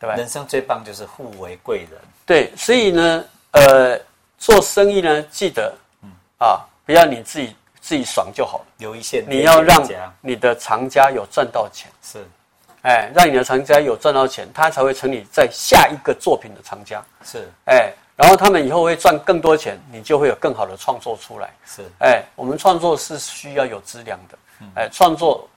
[0.00, 0.16] 对吧？
[0.16, 2.00] 人生最棒就是互为贵人。
[2.24, 4.00] 对，所以呢，呃，
[4.44, 9.82] 做生意呢，记得，嗯啊，不要你自己自己爽就好了，留一线，你要让
[10.20, 11.90] 你的藏家有赚到钱。
[12.02, 12.22] 是，
[12.82, 17.02] 哎，让你的藏家有赚到钱，他才会成你在下一个作品的藏家。
[17.24, 21.48] 是，哎，然后他们以后会赚更多钱，你就会有更好的创作出来。
[21.64, 24.36] 是，哎，我们创作是需要有质量的。
[24.74, 25.48] 哎，创作，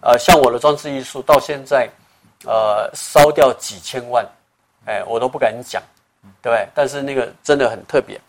[0.00, 1.88] 呃，像我的装置艺术到现在，
[2.44, 4.26] 呃，烧掉几千万，
[4.86, 5.80] 哎，我都不敢讲，
[6.42, 6.68] 对不对？
[6.74, 8.20] 但是那个真的很特别。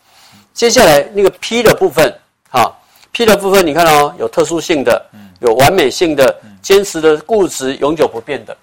[0.52, 2.12] 接下来那个 P 的部分，
[2.50, 2.72] 哈
[3.12, 5.04] ，P 的部分你看哦，有特殊性的，
[5.40, 8.56] 有完美性的，坚持的、固执、永久不变的，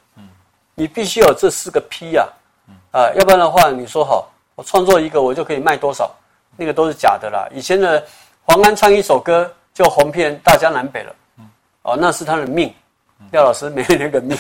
[0.76, 2.28] 你必须有这四个 P 呀，
[2.92, 6.13] 啊，要不然的话，你说好，我创作一个我就可以卖多少，
[6.56, 7.48] 那个都是假的啦。
[7.54, 8.06] 以前的
[8.44, 11.16] 黄安唱一首歌就红遍大江南北了。
[11.84, 12.74] 哦，那是他的命，
[13.32, 14.38] 廖老师没那个命，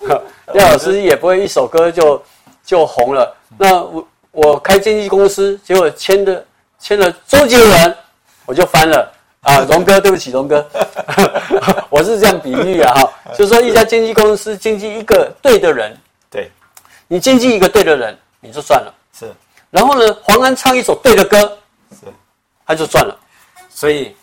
[0.54, 2.22] 廖老师也不会一首歌就
[2.64, 3.36] 就红了。
[3.58, 6.44] 那我我开经纪公司，结果签的
[6.78, 7.96] 签了周杰伦，
[8.44, 9.60] 我就翻了啊！
[9.64, 10.62] 荣哥，对不起，荣哥，
[11.88, 15.96] 我是这样比喻啊哈，就是说一家经纪公司经纪一个对的人，
[16.30, 16.50] 对，
[17.08, 18.92] 你经纪一个对的人，你就赚了。
[19.18, 19.24] 是，
[19.70, 21.40] 然后呢，黄安唱一首对的歌，
[21.92, 22.06] 是，
[22.66, 23.18] 他就赚了。
[23.70, 24.14] 所以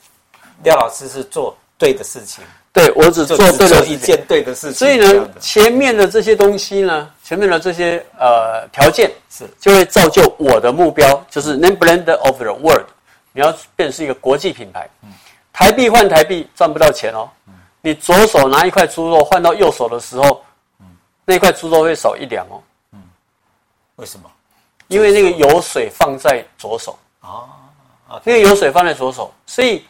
[0.61, 2.43] 廖老师是做对的事情。
[2.71, 12.85] 对，我只做对了一件对的事情，所以呢，前面的这些东西呢，前面的这些呃条件是就会造就我的目标，就是 name brand of the world，
[13.31, 14.87] 你要变成是一个国际品牌。
[15.53, 17.29] 台币换台币赚不到钱哦，
[17.79, 20.43] 你左手拿一块猪肉换到右手的时候，
[21.23, 22.61] 那块猪肉会少一两哦。
[22.91, 23.01] 嗯，
[23.95, 24.29] 为什么？
[24.87, 27.47] 因为那个油水放在左手啊，
[28.23, 29.85] 那个油水放在左手，所以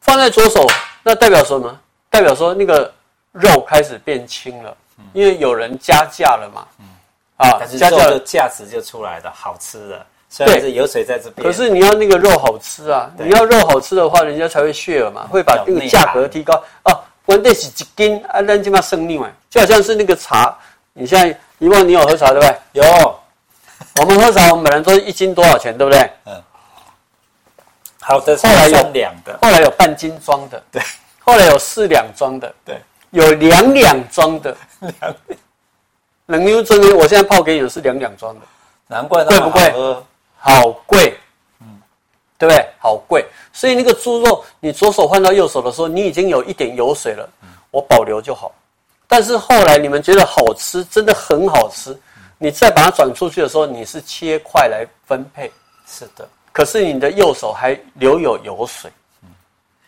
[0.00, 0.66] 放在左手。
[1.04, 1.78] 那代表什么？
[2.10, 2.92] 代表说那个
[3.30, 4.76] 肉开始变轻了，
[5.12, 6.66] 因为有人加价了嘛。
[6.78, 6.86] 嗯，
[7.36, 10.06] 啊，但是肉的价值就出来了，好吃的。
[10.28, 13.10] 虽然是油水在这边，可是你要那个肉好吃啊！
[13.18, 16.54] 你要肉好吃的话，人家才会 share 嘛，会把那个价格提高。
[16.84, 18.40] 哦，关键是几斤啊？
[18.40, 20.56] 那起码生另外，就好像是那个茶。
[20.94, 22.56] 你现在以往你有喝茶对不对？
[22.72, 23.18] 有。
[24.00, 26.10] 我们喝茶，我们本来都是一斤多少钱，对不对？
[26.24, 26.42] 嗯。
[28.00, 30.82] 好的，后来有两的，后来有半斤装的，对，
[31.20, 34.56] 后来有四两装的，对，有两两装的，
[35.00, 35.16] 两
[36.26, 38.40] 两牛真的，我现在泡给你的是两两装的，
[38.88, 39.72] 难怪贵不贵？
[40.38, 41.16] 好贵，
[41.60, 41.80] 嗯，
[42.36, 42.68] 对不对？
[42.78, 47.28] 好贵，所以那个猪肉，你左手换到右手的时候，你已经有一点油水了，
[47.70, 48.52] 我保留就好。
[49.06, 51.96] 但是后来你们觉得好吃，真的很好吃，
[52.38, 55.52] 你再把它转出去的时候，你是切块来分配，
[55.86, 56.28] 是的。
[56.50, 58.90] 可是你的右手还留有油水，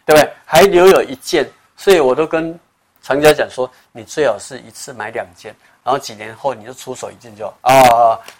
[0.04, 0.30] 对不对？
[0.44, 2.59] 还留有一件，所以我都跟
[3.04, 7.74] 藏家讲说，你最好是一次买两件，然后几年后你就出手一件就好啊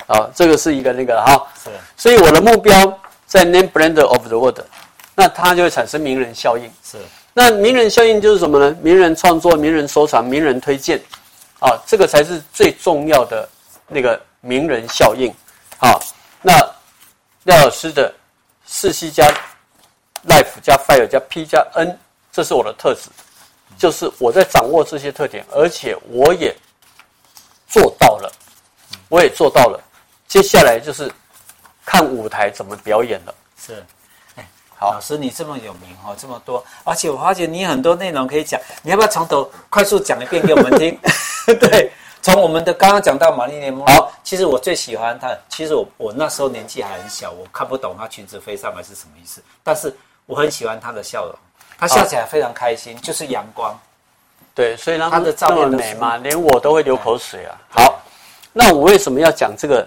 [0.09, 0.31] 啊啊！
[0.35, 1.71] 这个是一个那个哈，是。
[1.97, 2.73] 所以我的目标
[3.27, 4.59] 在 name brand of the world，
[5.15, 6.65] 那它就会产生名人效应。
[6.83, 6.97] 是。
[7.35, 8.75] 那名人效应就是什么呢？
[8.81, 10.99] 名人创作、名人收藏、名人推荐，
[11.61, 13.47] 啊，这个才是最重要的
[13.87, 15.31] 那个名人效应。
[15.79, 16.01] 好，
[16.41, 16.53] 那。
[17.47, 18.11] 廖老师的
[18.65, 19.29] 四 C 加
[20.27, 21.95] Life 加 Fire 加 P 加 N，
[22.33, 23.11] 这是我的特质，
[23.79, 26.55] 就是我在掌握这些特点，而且我也
[27.69, 28.33] 做到了。
[29.09, 29.81] 我也做到了。
[30.27, 31.11] 接下来就是
[31.85, 33.35] 看舞台怎么表演了。
[33.57, 33.85] 是，
[34.35, 40.99] 哎，好，老师你这么有名哦，这么多，而且我发觉你很多内容可以讲，你要不要从头快速讲一遍给我们听？
[41.61, 43.93] 对，从我们的刚刚讲到玛丽莲梦露。
[43.93, 45.37] 好，其实我最喜欢她。
[45.49, 49.95] 其实我我那时候年纪还很小，我看不懂她裙子飞上来是什么意思，但是
[50.27, 51.35] 我很喜欢她的笑容，
[51.79, 53.79] 她笑起来非常开心，就是阳光。
[54.55, 57.59] 对，所以让她的照片美嘛，连我都会流口水啊。
[57.71, 58.01] 好，
[58.53, 59.87] 那我为什么要讲这个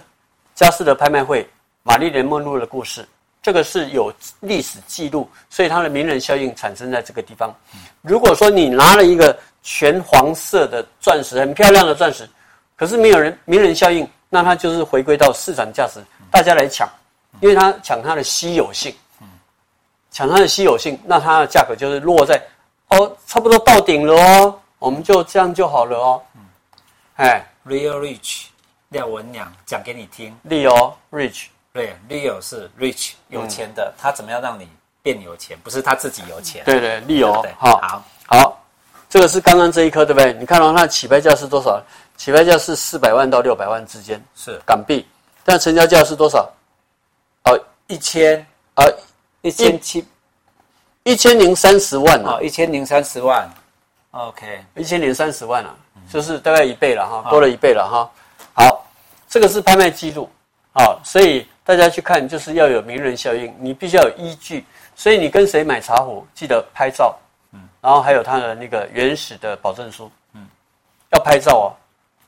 [0.56, 1.50] 佳士得拍卖会
[1.84, 3.08] 玛丽莲梦露的故事？
[3.42, 7.54] 这个是有历史记录，所以它的名人效应产生在这个地方。
[8.02, 12.30] 如果说你拿了一个全黄色的钻石，很漂亮的钻石，
[12.76, 16.90] 可是没有人名人效应，那它就是回归到市场价值，大家来抢，
[17.40, 18.94] 因为它抢它的稀有性，
[20.18, 22.42] 抢它的稀有性，那它的价格就是落在
[22.88, 26.20] 哦，差不多到顶了哦，我们就这样就好了哦。
[27.18, 28.46] 哎，Real Rich，
[28.90, 31.50] 廖文娘讲给你听，Real Rich。
[31.72, 34.68] 对，Leo 是 rich 有钱的，嗯、他怎么样让你
[35.04, 35.56] 变有钱？
[35.64, 36.64] 不是他自己有钱。
[36.66, 38.66] 对对，Leo 好，好，好，
[39.08, 40.34] 这个是刚刚这一颗，对不对？
[40.34, 41.80] 你看到它的起拍价是多少？
[42.16, 45.08] 起拍价是四百万到六百万之间，是港币。
[45.46, 46.52] 但成交价是多少？
[47.44, 48.84] 哦，一千啊，
[49.42, 50.06] 一千七，
[51.04, 53.50] 一千零三十万啊，一千零三十万。
[54.12, 55.76] OK，一千零三十万啊，
[56.10, 58.12] 就是大概一倍了哈，多了一倍了哈。
[58.54, 58.86] 好，
[59.28, 60.30] 这个是拍卖记录。
[60.74, 61.48] 啊，所以。
[61.68, 64.66] 大家去看，就是要有名人效应，你必须要有依据。
[64.96, 67.14] 所以你跟谁买茶壶，记得拍照，
[67.52, 70.48] 嗯，然后还有他的那个原始的保证书，嗯，
[71.10, 71.68] 要拍照哦。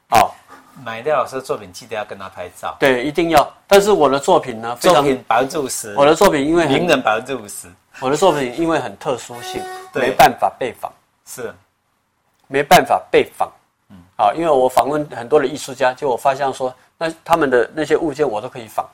[0.09, 0.35] 好，
[0.83, 2.75] 买廖老师的作品，记得要跟他拍照。
[2.79, 3.53] 对，一定要。
[3.67, 5.93] 但是我的作品呢，作品百分之五十。
[5.95, 7.67] 我的作品因为名人百分之五十，
[7.99, 9.61] 我的作品因为很特殊性，
[9.93, 10.91] 没办法被访，
[11.25, 11.53] 是，
[12.47, 13.51] 没办法被访。
[13.89, 18.87] 嗯，啊，因为我访问很多的艺术家，结果我发现说，那他们的那些物件我都可以访。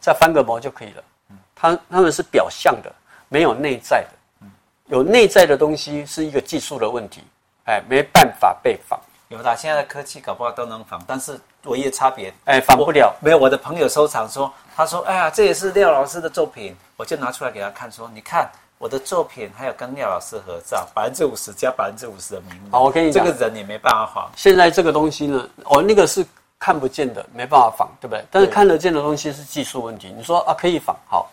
[0.00, 1.02] 再翻个模就可以了。
[1.30, 2.92] 嗯，他他们是表象的，
[3.30, 4.10] 没有内在的。
[4.42, 4.50] 嗯，
[4.88, 7.22] 有内在的东西是一个技术的问题，
[7.64, 9.00] 哎，没办法被仿。
[9.34, 13.14] 有的，现在的科技搞不好都能仿，但是唯一的差别，哎，仿不了。
[13.20, 22.78] 没有，我的朋友收藏说，他说，哎呀，这也是廖老师的作品，我就拿出来给他看，说，你看我的作品，还有跟廖老师合照，百分之五十加百分之五十的名额。
[22.78, 24.30] 好，我跟你讲，这个人也没办法仿。
[24.36, 26.24] 现在这个东西呢，哦，那个是。
[26.56, 28.24] 看不见的没办法仿，对不对？
[28.30, 30.14] 但是看得见的东西是技术问题。
[30.16, 31.28] 你说啊，可以仿好，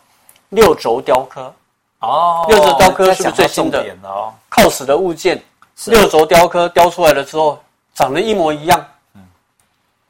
[0.50, 1.54] 六轴雕刻
[2.00, 4.34] 哦，六轴雕刻是不是最新的哦？
[4.50, 5.42] 靠死的物件，
[5.86, 7.58] 六轴雕刻雕出来了之后
[8.02, 8.88] 长得一模一样。
[9.14, 9.22] 嗯，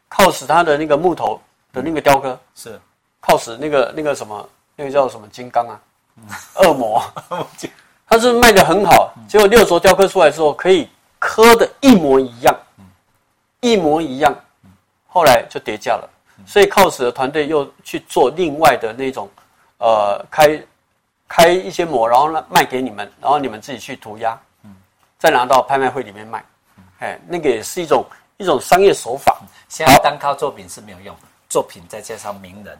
[0.07, 1.39] 靠死他的那个木头
[1.73, 2.79] 的那个雕刻是。
[3.19, 5.79] 靠死那个那个什么那个叫什么金刚啊？
[6.55, 6.99] 恶魔，
[8.07, 12.57] 他是卖的很好，结果六轴雕刻出来之后可以刻的一模一样，
[13.59, 14.35] 一模一样。
[15.05, 16.09] 后来就跌价了，
[16.47, 19.29] 所以 COS 的团队又去做另外的那种，
[19.77, 20.59] 呃，开
[21.27, 24.75] 开一些模，然后呢卖给你们，然后你们自己去涂鸦，嗯，
[25.19, 26.43] 再拿到拍卖会里面卖，
[27.01, 28.05] 哎，那个也是一种
[28.37, 29.41] 一种商业手法。
[29.67, 31.15] 现在单靠作品是没有用，
[31.49, 32.77] 作品再加上名人，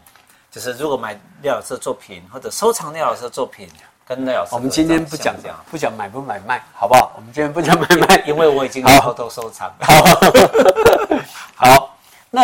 [0.52, 3.68] 就是如果买廖老师的作品或者收藏廖老师的作品，
[4.06, 7.14] 跟廖老师，我们今天不讲讲，不讲买不买卖，好不好？
[7.16, 9.74] 我们今天不讲买卖，因为我已经偷偷收藏。
[9.82, 9.94] 好。
[11.56, 11.98] 好
[12.30, 12.44] 那，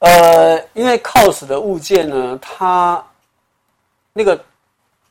[0.00, 3.04] 呃，因为 COS 的物件呢，它
[4.12, 4.44] 那个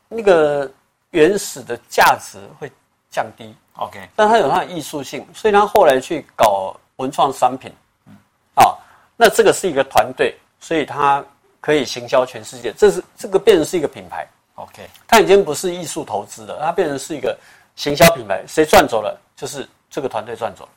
[0.08, 0.70] 那个
[1.10, 2.70] 原始的价值会
[3.12, 7.70] 降低，OK，但它有它的艺术性，所以他后来去搞文创商品，
[8.06, 8.14] 嗯，
[8.54, 8.74] 啊，
[9.16, 11.22] 那这个是一个团队，所以它
[11.60, 17.38] 可以行销全世界，这是这个变成是一个品牌，OK，它已经不是艺术投资了，它变成是一个
[17.76, 20.70] 行销品牌，谁赚走了，就是这个团队赚走了。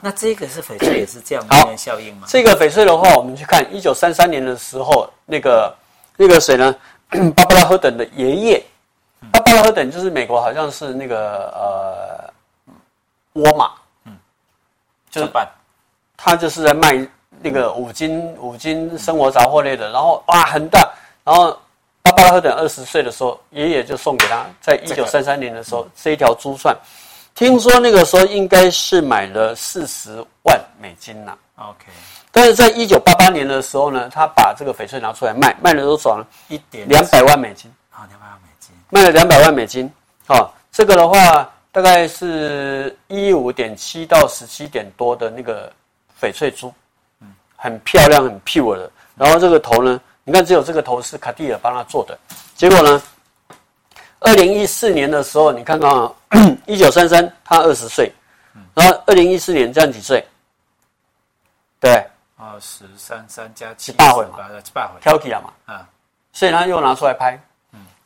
[0.00, 2.26] 那这个是翡翠也是这样名人效应吗？
[2.28, 5.74] 这个翡翠的话，我们去看一九三三年的时候，那个
[6.16, 6.74] 那个谁呢？
[7.36, 8.66] 巴布拉·赫等的爷爷，
[9.32, 12.32] 芭芭拉·赫等就是美国好像是那个呃
[13.34, 13.70] 沃尔玛，
[14.04, 14.16] 嗯，
[15.10, 15.30] 就是
[16.16, 17.06] 他就是在卖
[17.40, 20.88] 那个五金五金生活杂货类的，然后哇很大，
[21.24, 21.50] 然后
[22.02, 26.76] 巴巴拉·赫等二十岁的时候，爷爷就送给他，在一九三三年的时候，这一条珠串。
[27.34, 31.36] 听说那个时候应该是买了四十万美金呐。
[31.56, 31.86] OK，
[32.30, 36.24] 但是在一九八八年的时候呢，他把这个翡翠拿出来卖，卖了多少呢？
[36.48, 37.68] 一点两百万美金。
[37.90, 38.43] 啊，两百万美金，
[38.94, 39.92] 卖了两百万美金。
[40.28, 45.70] 啊，这个的话大概是一五点七到十七点多的那个
[46.20, 46.72] 翡翠珠，
[47.18, 48.88] 嗯，很漂亮，很 pure 的。
[49.16, 52.16] 然后这个头呢，你看只有这个头是卡地尔帮他做的，
[52.54, 53.02] 结果呢？
[54.20, 56.14] 二零一四年的时候，你看到
[56.64, 58.10] 一九三三，他二十岁，
[58.74, 60.24] 然后二零一四年这样几岁？
[61.80, 61.92] 对，
[62.36, 65.86] 二十三三加七八回嘛，七八回，挑起了嘛，啊，
[66.32, 67.40] 所以他又拿出来拍，嗯，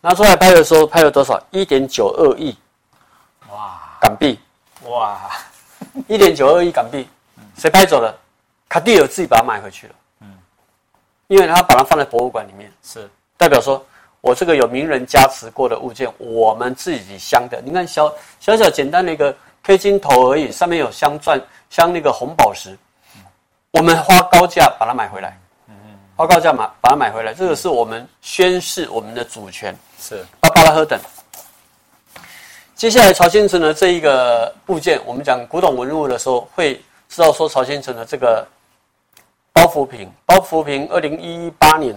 [0.01, 1.41] 拿出来拍的时候拍了多少？
[1.51, 2.57] 一点九二亿，
[3.51, 4.39] 哇，港币，
[4.85, 5.31] 哇，
[6.07, 7.09] 一点九二亿港币，
[7.57, 8.17] 谁拍走了？
[8.69, 10.39] 卡地尔自己把它买回去了，嗯，
[11.27, 13.85] 因为他把它放在博物馆里面，是代表说。
[14.21, 17.63] 我这个有名人加持过的物件，我们自己镶的。
[17.65, 21.41] 你看小小小简单的一个 K 金头而已，上面有镶钻、
[21.71, 22.77] 镶那个红宝石，
[23.71, 25.39] 我们花高价把它买回来。
[26.19, 29.73] 花高价买把它买回来，这个是我们宣示我们的主权。
[30.01, 30.99] 是巴巴拉赫等。
[32.75, 36.75] 接下来曹先成的这一个部件，我们讲古董文物的时候，会
[37.09, 38.45] 知道说曹先成的这个
[39.53, 41.95] 包袱瓶，包袱瓶，二零一八年。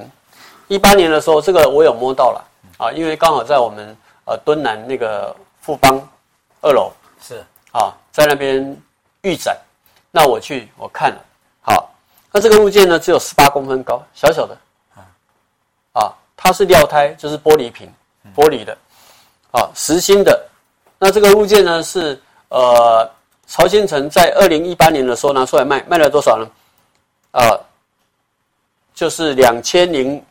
[0.67, 2.47] 一八年的时候，这个我有摸到了
[2.78, 5.99] 啊，因为刚好在我们呃敦南那个富邦
[6.61, 6.91] 二楼
[7.28, 8.80] 是啊，在那边
[9.24, 9.57] 预展，
[10.11, 11.17] 那我去我看了，
[11.61, 11.91] 好，
[12.32, 14.57] 那这个物件呢只有十八公分高，小小的，
[15.93, 17.91] 啊，它是料胎，就是玻璃瓶，
[18.36, 18.77] 玻璃的，
[19.51, 20.49] 啊，实心的，
[20.97, 23.09] 那这个物件呢是呃
[23.47, 26.49] 曹先成在二零一八年的时候拿出来卖，卖了多少呢？
[27.32, 27.59] 啊，
[28.93, 30.23] 就是两千零。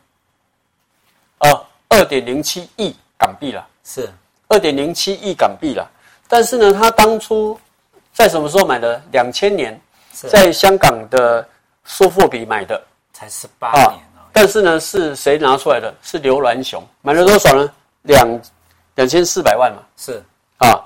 [1.43, 4.07] 呃，二点零七亿港币了，是
[4.47, 5.89] 二点零七亿港币了。
[6.27, 7.59] 但是呢，他当初
[8.13, 9.01] 在什么时候买的？
[9.11, 9.81] 两千年，
[10.11, 11.43] 在香港的
[11.85, 12.81] 苏富比买的，
[13.13, 14.21] 才十八年哦。
[14.31, 15.93] 但是呢，是谁拿出来的？
[16.01, 17.69] 是刘銮雄买了多少呢？
[18.03, 18.41] 两
[18.95, 19.79] 两千四百万嘛。
[19.97, 20.23] 是
[20.57, 20.79] 啊，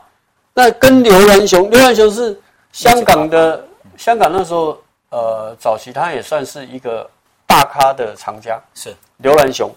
[0.54, 2.40] 那跟刘銮雄，刘銮雄是
[2.72, 3.66] 香港的，
[3.98, 4.78] 香港那时候
[5.10, 7.10] 呃早期他也算是一个
[7.46, 8.60] 大咖的藏家。
[8.74, 9.70] 是刘銮雄。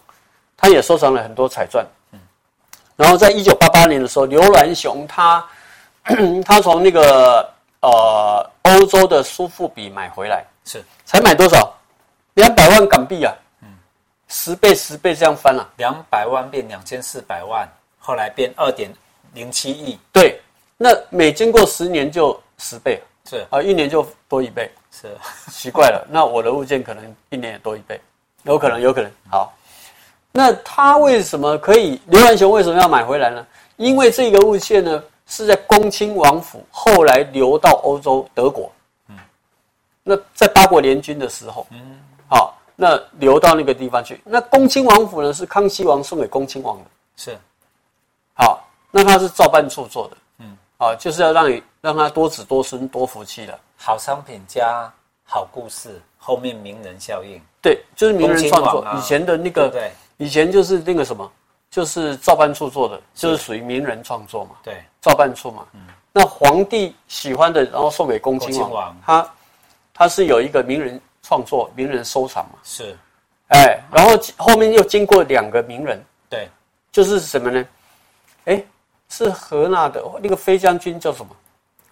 [0.61, 2.19] 他也收藏了很多彩钻，嗯，
[2.97, 5.47] 然后在一九八八年的时候，刘銮雄他
[6.45, 7.49] 他从那个
[7.81, 11.75] 呃欧洲的苏富比买回来，是才买多少？
[12.35, 13.69] 两百万港币啊，嗯，
[14.29, 17.67] 十倍十倍这样翻了，啊，两百万变两千四百万，
[17.99, 18.93] 后来变二点
[19.33, 20.39] 零七亿，对，
[20.77, 25.09] 那每经过十年就十倍，是啊，一年就多一倍，是
[25.51, 27.99] 奇怪了，那我的物件可能一年也多一倍，
[28.43, 29.51] 有可能，有可能，好。
[30.31, 31.99] 那他为什么可以？
[32.09, 33.45] 刘銮雄为什么要买回来呢？
[33.77, 38.71] 因为这个物件呢是在恭亲王府，后来流到欧洲德国。
[40.09, 44.21] 嗯，那在八国联军的时候，嗯，好，那流到那个地方去。
[44.25, 46.85] 那恭亲王府呢是康熙王送给恭亲王的，
[47.17, 47.39] 是。
[48.35, 53.59] 好，那他是照办处做的，嗯，啊，就是要让你让他多子多孙多福气的。
[53.77, 54.93] 好商品加
[55.25, 57.41] 好故事，后面名人效应。
[57.61, 59.91] 对，就是名人创作，以前的那个对。
[60.17, 61.31] 以前就是那个什么，
[61.71, 64.51] 就是照办处做的，就是属于名人创作嘛。
[64.65, 65.65] 对，照办处嘛。
[65.75, 65.81] 嗯。
[66.13, 68.71] 那皇帝喜欢的，然后送给恭亲王。
[68.71, 69.31] 王他
[69.99, 72.59] 他是有一个名人创作、名人收藏嘛。
[72.63, 72.97] 是。
[73.49, 76.03] 哎，然后后面又经过两个名人。
[76.31, 76.49] 对。
[76.93, 77.67] 就是什么呢？
[78.45, 78.65] 哎，
[79.09, 81.37] 是何纳德那个飞将军叫什么？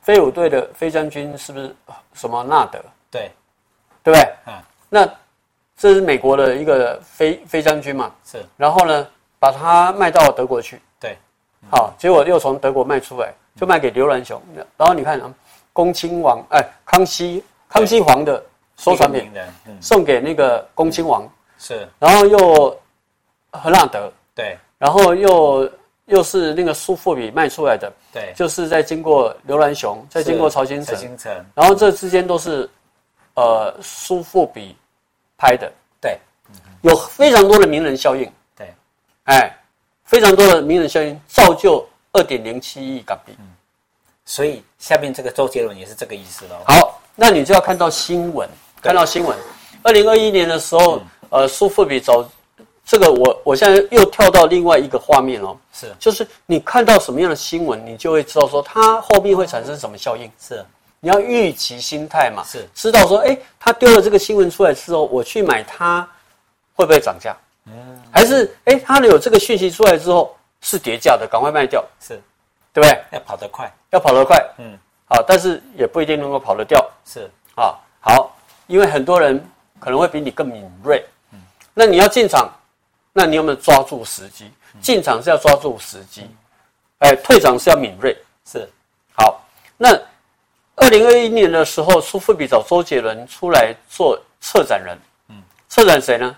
[0.00, 1.74] 飞虎队的飞将军是不是
[2.14, 2.78] 什么纳德？
[3.10, 3.30] 对，
[4.02, 4.34] 对不对？
[4.46, 4.54] 嗯。
[4.88, 5.10] 那。
[5.78, 8.10] 这是美国的一个飞飞将军嘛？
[8.24, 8.42] 是。
[8.56, 9.06] 然后呢，
[9.38, 10.80] 把它卖到德国去。
[10.98, 11.14] 对。
[11.70, 14.40] 好，结果又从德国卖出来，就卖给刘銮雄。
[14.78, 15.30] 然后你看啊，
[15.74, 18.44] 恭亲王哎，康熙康熙皇的
[18.76, 19.30] 收藏品，
[19.80, 21.28] 送给那个恭亲王。
[21.58, 21.88] 是。
[21.98, 22.80] 然后又
[23.50, 24.12] 何纳德。
[24.34, 24.58] 对。
[24.78, 25.70] 然后又
[26.06, 27.92] 又是那个苏富比卖出来的。
[28.12, 28.32] 对。
[28.36, 30.94] 就是在经过刘銮雄，再经过曹兴诚。
[30.94, 31.46] 曹兴诚。
[31.54, 32.68] 然后这之间都是，
[33.34, 34.76] 呃，苏富比。
[35.38, 36.18] 拍的对，
[36.80, 38.74] 有非常多的名人效应，对，
[39.24, 39.54] 哎，
[40.04, 43.52] 非常多的名人效应造就二点零七亿港币，嗯，
[44.24, 46.56] 所以下面这个周杰伦也是这个意思喽。
[46.66, 48.48] 好，那你就要看到新闻，
[48.80, 49.36] 看到新闻，
[49.82, 51.00] 二零二一年的时候，
[51.30, 52.24] 呃，苏富比走
[52.84, 60.64] 这个，我我现在又跳到另外一个画面哦，是，就是你看到什么样的新闻，你就会知道说它后面会产生什么效应，是。
[60.98, 62.66] 你要预期心态嘛，是。
[62.74, 66.08] 知道说，哎，他丢了这个新闻出来之后，我去买它，
[66.74, 67.36] 会不会涨价？
[67.66, 72.20] 嗯，还是哎，他有这个讯息出来之后是跌价的，赶快卖掉，是，
[72.72, 72.98] 对不对？
[73.12, 74.76] 要跑得快，要跑得快，嗯，
[75.08, 78.36] 好，但是也不一定能够跑得掉，是啊，好，
[78.66, 79.44] 因为很多人
[79.78, 81.38] 可能会比你更敏锐，嗯，
[81.72, 82.50] 那你要进场，
[83.12, 84.50] 那你有没有抓住时机？
[84.80, 86.28] 进场是要抓住时机，
[86.98, 88.68] 哎，退场是要敏锐，是，
[89.14, 89.42] 好，
[89.76, 89.98] 那。
[90.78, 94.94] 二零二一年的时候，苏富比找周杰伦出来做策展人。
[95.30, 96.36] 嗯，策展谁呢？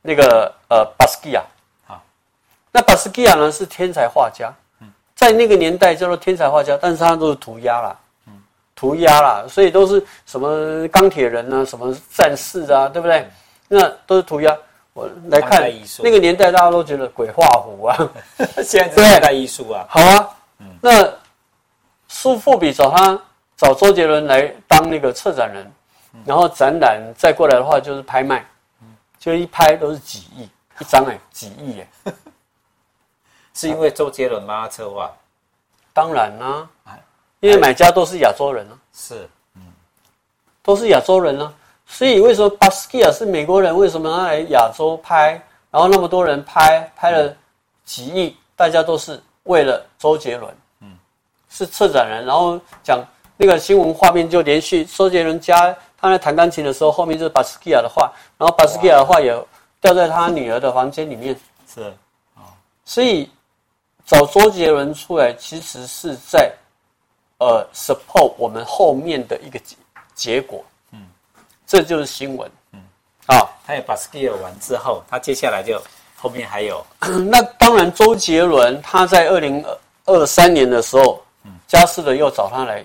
[0.00, 1.44] 那个呃，巴斯基亚。
[1.86, 2.02] 好，
[2.72, 4.50] 那巴斯基亚呢是天才画家。
[5.20, 7.96] 嗯，在那个年代叫做天才画家，但是他都是涂鸦啦。
[8.26, 8.32] 嗯，
[8.74, 13.28] 涂鸦啦，所以都是什么钢铁人啊，什么战士啊，对不对？
[13.68, 14.56] 那都是涂鸦。
[14.92, 15.62] 我来看
[16.02, 17.96] 那个年代，大家都觉得鬼画符啊。
[18.64, 19.86] 现在是现代艺术啊。
[19.88, 21.08] 好啊，嗯，那
[22.08, 23.18] 苏富比找他
[23.56, 25.70] 找周杰伦来当那个策展人，
[26.24, 28.44] 然后展览再过来的话就是拍卖，
[29.18, 30.48] 就一拍都是几亿
[30.80, 32.12] 一张哎， 几亿哎。
[33.60, 35.10] 是因为周杰伦帮他策划？
[35.92, 36.66] 当然啦，
[37.40, 38.74] 因为买家都是亚洲人啊。
[38.94, 39.62] 是，嗯，
[40.62, 41.52] 都是亚洲人啊。
[41.84, 43.76] 所以为什么巴斯基亚是美国人？
[43.76, 45.32] 为什么他来亚洲拍？
[45.70, 47.36] 然后那么多人拍，拍了
[47.84, 50.56] 几亿，大家都是为了周杰伦。
[50.80, 50.96] 嗯，
[51.50, 53.04] 是策展人，然后讲
[53.36, 59.36] 那个新闻画面就连续周杰伦家他在弹钢琴的时候，后面就是巴斯基亚的画，然后巴斯基亚的画也
[59.82, 61.38] 掉在他女儿的房间里面。
[61.68, 61.82] 是，
[62.34, 62.56] 啊，
[62.86, 63.28] 所以
[64.06, 66.52] 找周杰伦出来，其实是在
[67.38, 69.76] 呃 support 我们后面的一个结
[70.14, 70.64] 结果。
[71.66, 72.80] 这就是新闻，嗯，
[73.26, 75.80] 啊，他也把 skill 完之后，他接下来就
[76.16, 76.84] 后面还有，
[77.30, 79.64] 那当然，周杰伦他在二零
[80.04, 82.84] 二三年的时候，嗯，佳士得又找他来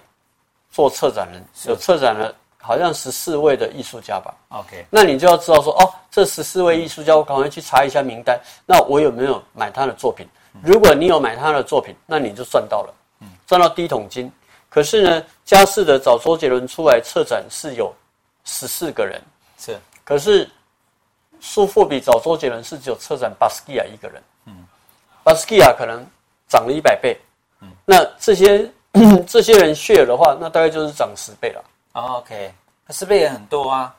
[0.69, 10.27] 做策展人，有策展了好像十四位的艺术家吧，OK，那你就要知道说，哦，这十四位艺术家，我赶快去查一下名单，那我有没有买他的作品？
[10.63, 14.31] 如果你有买他的作品，那你就赚到了，嗯，赚到第一桶金。
[14.69, 17.93] 可是呢，佳士得找周杰伦出来策展是有。
[18.47, 19.19] 十四个人。
[19.57, 20.47] 是，可是
[21.39, 24.53] 苏富比找周杰伦是只有策展巴斯蒂亚一个人，嗯，
[25.23, 26.05] 巴斯蒂亚可能
[26.47, 27.19] 涨了一百倍，
[27.61, 28.69] 嗯，那这些
[29.25, 31.63] 这些人 share 的话，那大概就是涨十倍了。
[31.93, 32.53] 哦，OK，
[32.85, 33.95] 那十倍也很多啊，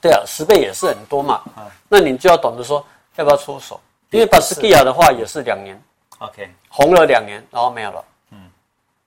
[0.00, 2.86] 对啊，十倍也是很多嘛，嗯，那你就要懂得说
[3.16, 3.80] 要不要出手，
[4.10, 5.76] 因为巴斯蒂亚的话也是两年
[6.18, 8.38] ，OK，红了两年，然后没有了，嗯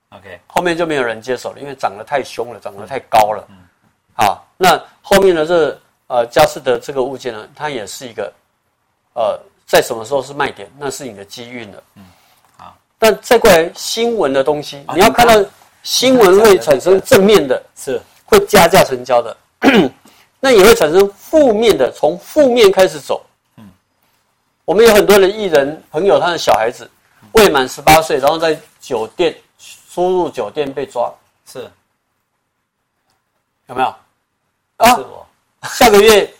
[0.09, 3.57] ，OK，后面就没有人接手了，因为涨得太凶了，涨得太高了，嗯。
[4.13, 8.31] 好，那后面的这个、呃佳士得这个物件呢，它也是一个
[9.13, 11.83] 呃在什么时候是卖点，那是你的机运了。
[11.95, 12.03] 嗯，
[12.57, 12.75] 好。
[12.99, 15.33] 但再过来新闻的东西，啊、你要看到
[15.81, 19.37] 新闻会产生正面的，是会加价成交的，
[20.39, 23.25] 那也会产生负面的，从负面开始走。
[23.55, 23.67] 嗯，
[24.65, 26.87] 我们有很多的艺人朋友，他的小孩子
[27.33, 29.35] 未满十八岁，然后在酒店
[29.91, 31.13] 出入酒店被抓，
[31.45, 31.69] 是。
[33.67, 33.87] 有没有？
[34.77, 34.99] 啊，
[35.69, 36.33] 下个月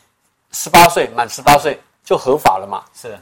[0.51, 2.83] 十八岁满十八岁就合法了嘛？
[2.93, 3.17] 是，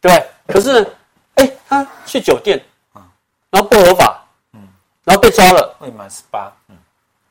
[0.00, 0.24] 对。
[0.46, 0.90] 可是呢，
[1.34, 2.62] 哎，他去酒店，
[2.94, 3.02] 嗯，
[3.50, 4.68] 然后不合法，嗯，
[5.04, 6.76] 然后被抓了，未满十八，嗯，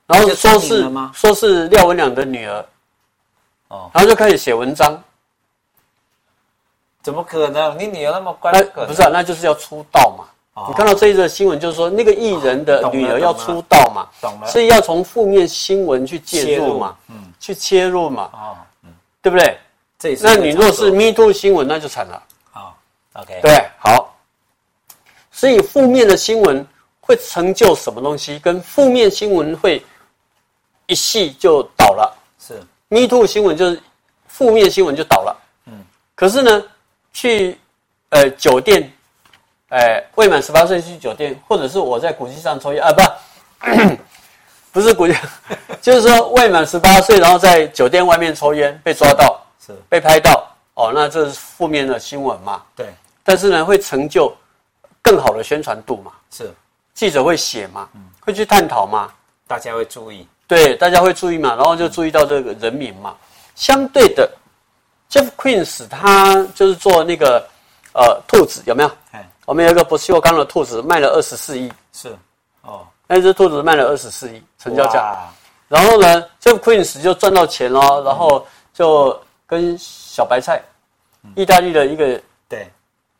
[0.08, 2.66] 然后说是说是廖文良的女儿，
[3.70, 5.02] 哦，然后就开始写文章，
[7.02, 7.78] 怎么可能？
[7.80, 10.26] 你女儿那么乖，不是啊，那就是要出道嘛。
[10.68, 14.10] 你看到这一则新闻，就是说那个艺人的女儿要出道嘛，
[14.46, 18.90] 所以要从负面新闻去介入嘛，嗯，去切入嘛，哦，嗯，
[19.22, 19.58] 对不对？
[19.98, 22.22] 这那你若是 Me Too 新闻，那就惨了。
[22.52, 22.78] 好
[23.14, 24.14] ，OK，对，好。
[25.32, 26.66] 所以负面的新闻
[27.00, 28.38] 会成就什么东西？
[28.40, 29.82] 跟负面新闻会
[30.88, 32.14] 一系就倒了。
[32.38, 33.82] 是 Me Too 新闻就是
[34.28, 35.38] 负面新闻就倒了。
[35.68, 35.86] 嗯，
[36.16, 36.64] 可是呢，
[37.14, 37.58] 去
[38.10, 38.92] 呃酒店。
[39.70, 43.98] 哎，未满十八岁去酒店，或者是我在古迹上抽烟啊，不，
[44.74, 45.14] 不是古迹，
[45.80, 50.44] 就是说未满十八岁，然后在酒店外面抽烟被抓到，是，是被拍到，
[50.74, 52.64] 哦，那这是负面的新闻嘛？
[52.76, 52.88] 对。
[53.24, 54.36] 但是呢，会成就
[55.04, 56.14] 更好的宣传度嘛？
[56.32, 56.52] 是。
[56.96, 57.88] 记者会写嘛？
[57.94, 58.02] 嗯。
[58.22, 59.14] 会去探讨嘛？
[59.46, 60.28] 大家会注意。
[60.48, 61.54] 对，大家会注意嘛？
[61.56, 63.12] 然后就注意到这个人名嘛。
[63.12, 64.28] 嗯、相对的
[65.10, 67.46] ，Jeff Queens 他就是做那个
[67.94, 68.92] 呃兔子，有没有？
[69.46, 72.16] 我们有一个不锈钢的兔子卖了二十四亿，是，
[72.62, 75.28] 哦，那只兔子卖了二十四亿成交价，
[75.68, 80.62] 然后呢，，Jeff Queens 就赚到钱了，然后就跟小白菜，
[81.36, 82.70] 意大利的一个对。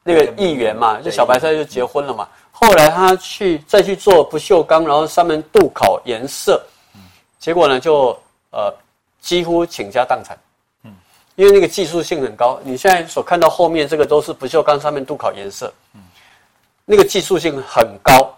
[0.02, 2.28] 那个议员嘛，就小白菜就结婚了嘛。
[2.52, 6.60] 后来他去再去做不锈钢，然后上面镀烤颜色，
[7.38, 8.18] 结果呢就
[8.50, 8.74] 呃
[9.22, 10.36] 几乎倾家荡产。
[11.40, 15.74] 因为那个技术性很高，你现在所看到后面这个都是不锈钢上面镀烤颜色。
[16.84, 18.38] 那个技术性很高，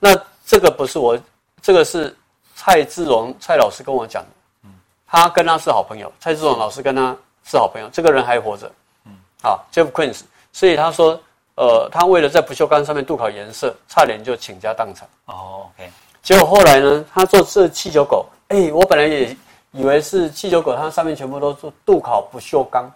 [0.00, 1.16] 那这个不是我，
[1.62, 2.12] 这个是
[2.56, 4.68] 蔡志荣蔡老师跟我讲的，
[5.06, 8.68] 他跟他是好朋友，蔡志荣老师跟他是好朋友，这个人还活着，
[9.06, 10.22] 嗯，好，Jeff Koons，
[10.52, 11.20] 所以他说，
[11.54, 15.08] 呃，他为了在不锈钢上面镀烤颜色，差点就倾家荡产。
[15.26, 15.88] 哦，OK，
[16.20, 19.36] 结果后来呢，他做这气球狗，哎，我本来也
[19.72, 22.90] 以为是气球狗，它上面全部都是镀烤不锈钢，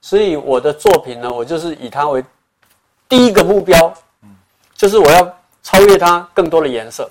[0.00, 2.24] 所以我的作品呢，我就是以它为
[3.08, 3.92] 第一个目标。
[4.78, 7.08] 就是我要超越它更多的颜色，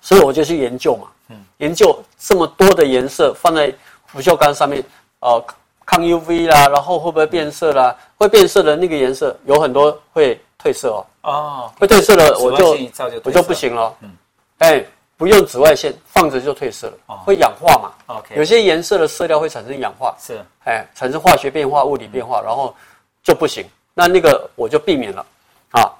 [0.00, 3.70] 所以我就去研究嘛，嗯，研究这么多的颜色放在
[4.10, 4.82] 不锈钢上面，
[5.20, 5.44] 呃，
[5.84, 7.94] 抗 UV 啦，然后会不会变色啦？
[8.16, 14.16] 会变色的那个颜色有很多会褪色哦，哦，会褪色的我就，就我就不行了，嗯，
[14.60, 14.82] 哎。
[15.16, 22.74] 不用紫外线，放着就褪色了，哦、会氧化嘛？OK，有些颜色的色调会产生氧化，是，哎，产生化学变化、物理变化，然后
[23.22, 23.64] 就不行。
[23.94, 25.24] 那那个我就避免了，
[25.70, 25.90] 啊。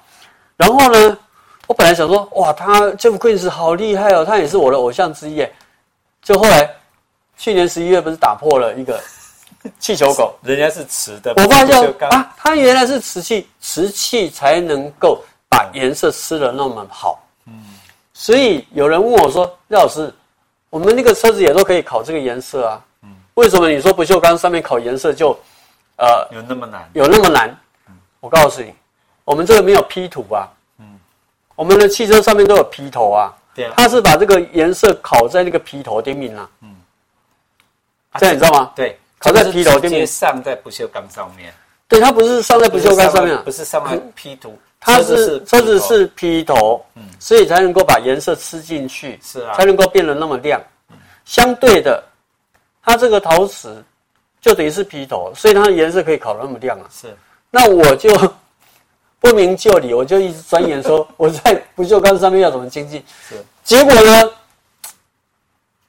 [0.55, 1.17] 然后呢，
[1.65, 5.43] 我本来想说，哇，他 Jeff Queens 好厉害哦，他也是我的偶像之一。
[6.21, 6.69] 就后来
[7.37, 8.99] 去年十一月不是打破了一个
[9.79, 11.75] 气球狗，人家是瓷的，我发现
[12.11, 17.19] 啊，他原来是瓷器，瓷器才能够把颜色吃得那么好。
[18.19, 20.11] 所以有人问我说：“廖老师，
[20.71, 22.81] 我们那个车子也都可以烤这个颜色啊？
[23.03, 25.37] 嗯，为什么你说不锈钢上面烤颜色就，
[25.97, 26.89] 呃，有那么难？
[26.93, 27.55] 有那么难？
[27.87, 28.73] 嗯，我告诉你，
[29.23, 30.47] 我们这个没有 P 图啊。
[30.79, 30.99] 嗯，
[31.55, 33.31] 我们的汽车上面都有 P 头啊。
[33.53, 36.49] 对啊，它是把这个颜色烤在那个 P 头顶面啊。
[36.61, 36.75] 嗯，
[38.17, 38.71] 这样你知道吗？
[38.75, 41.53] 对，烤在 P 头顶面，上在不锈钢上面。
[41.87, 50.61] 对，它不是上在不锈钢上面，不是上面 P 图。”它是车子是 P 头，嗯，所以才能够把颜色吃进去，是啊，才能够变得那么亮。
[51.25, 52.01] 相对的，
[52.81, 53.83] 它这个陶瓷
[54.39, 56.87] 就等于是皮头，所以它的颜色可以烤得那么亮啊。
[56.91, 57.13] 是，
[57.49, 58.09] 那我就
[59.19, 63.03] 不明就里，我就一直钻研说 我在不锈钢上面要怎么精进。
[63.27, 64.31] 是，结果呢，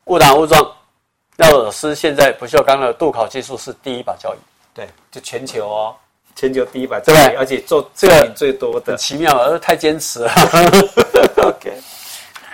[0.06, 0.60] 误打误撞，
[1.36, 4.38] 廖老师现在不锈钢的镀烤技术是第一把交椅。
[4.74, 5.94] 对，就全球哦。
[6.38, 10.30] 全球第一把，对，而且做这个最多的，奇妙，而太坚持了。
[11.42, 11.72] OK，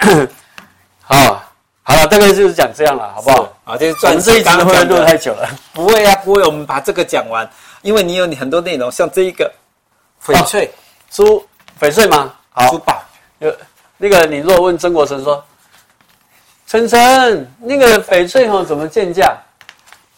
[1.03, 1.45] 好，
[1.83, 3.53] 好了，大概就是讲这样了，好不好？
[3.65, 5.47] 啊，这个钻石刚刚会不会录太久了？
[5.75, 7.47] 不会啊，不会，我们把这个讲完，
[7.83, 9.53] 因为你有你很多内容，像这一个
[10.25, 10.71] 翡翠
[11.11, 11.47] 珠
[11.79, 12.33] 翡翠吗？
[12.53, 13.05] 好，珠宝
[13.41, 13.55] 有
[13.99, 15.45] 那个，你若问曾国成说，
[16.67, 19.37] 晨晨，那个翡翠哈怎么鉴价？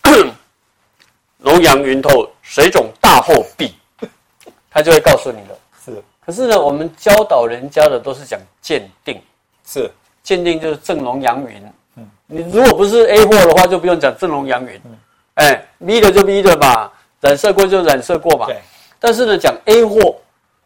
[1.43, 2.31] 龙阳云透。
[2.49, 3.75] 水肿大厚壁，
[4.71, 5.59] 他就会告诉你了。
[5.85, 9.21] 是，可是呢，我们教导人家的都是讲鉴定，
[9.67, 9.91] 是
[10.23, 11.63] 鉴定就是正龙阳云。
[11.97, 14.81] 嗯，你如果不是 A 货的话，就不用讲正龙阳云。
[14.85, 14.97] 嗯，
[15.35, 18.47] 哎，B 的就 B 的吧，染色过就染色过吧。
[18.47, 18.57] 对。
[18.99, 20.17] 但是呢，讲 A 货，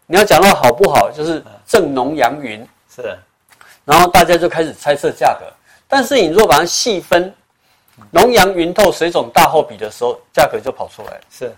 [0.07, 2.64] 你要讲到好不好，就是正龙阳云。
[2.95, 3.18] 是。
[3.85, 5.47] 然后大家就开始猜测价格，
[5.89, 7.35] 但是你如果把它细分，
[8.12, 11.20] 龙阳云透水肿大厚比的时候，价格就跑出来了。
[11.31, 11.53] 是。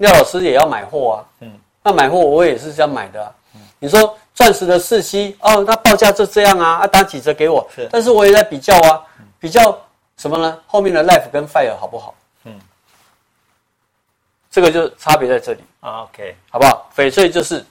[0.00, 3.30] 廖老师也要买货啊，嗯，那买货我也是这样买的啊。
[3.54, 9.04] 嗯，你说钻石的四 C 哦，那报价就这样啊，啊打几折给我，是，但是我也在比较啊，
[9.38, 9.78] 比较
[10.16, 10.58] 什么呢？
[10.66, 12.14] 后面的 Life 跟 Fire 好不好？
[12.44, 12.58] 嗯，
[14.50, 15.62] 这个就差别在这里。
[15.80, 16.90] OK，好不好？
[16.96, 17.62] 翡翠就是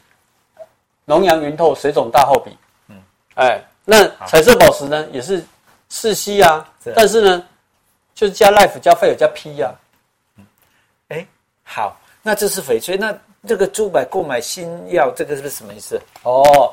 [1.05, 2.55] 龙阳云透，水肿大厚壁。
[2.89, 3.01] 嗯，
[3.38, 5.43] 哎，那彩色宝石呢，也是
[5.89, 6.63] 四 C 啊，
[6.95, 7.43] 但是呢，
[8.13, 9.73] 就是加 Life 加 Fire 加 P 啊。
[10.38, 10.45] 嗯，
[11.07, 11.25] 哎，
[11.63, 11.97] 好。
[12.30, 13.11] 那这是翡翠，那
[13.47, 15.99] 这个珠宝购买新药，这个是不是什么意思？
[16.21, 16.71] 哦，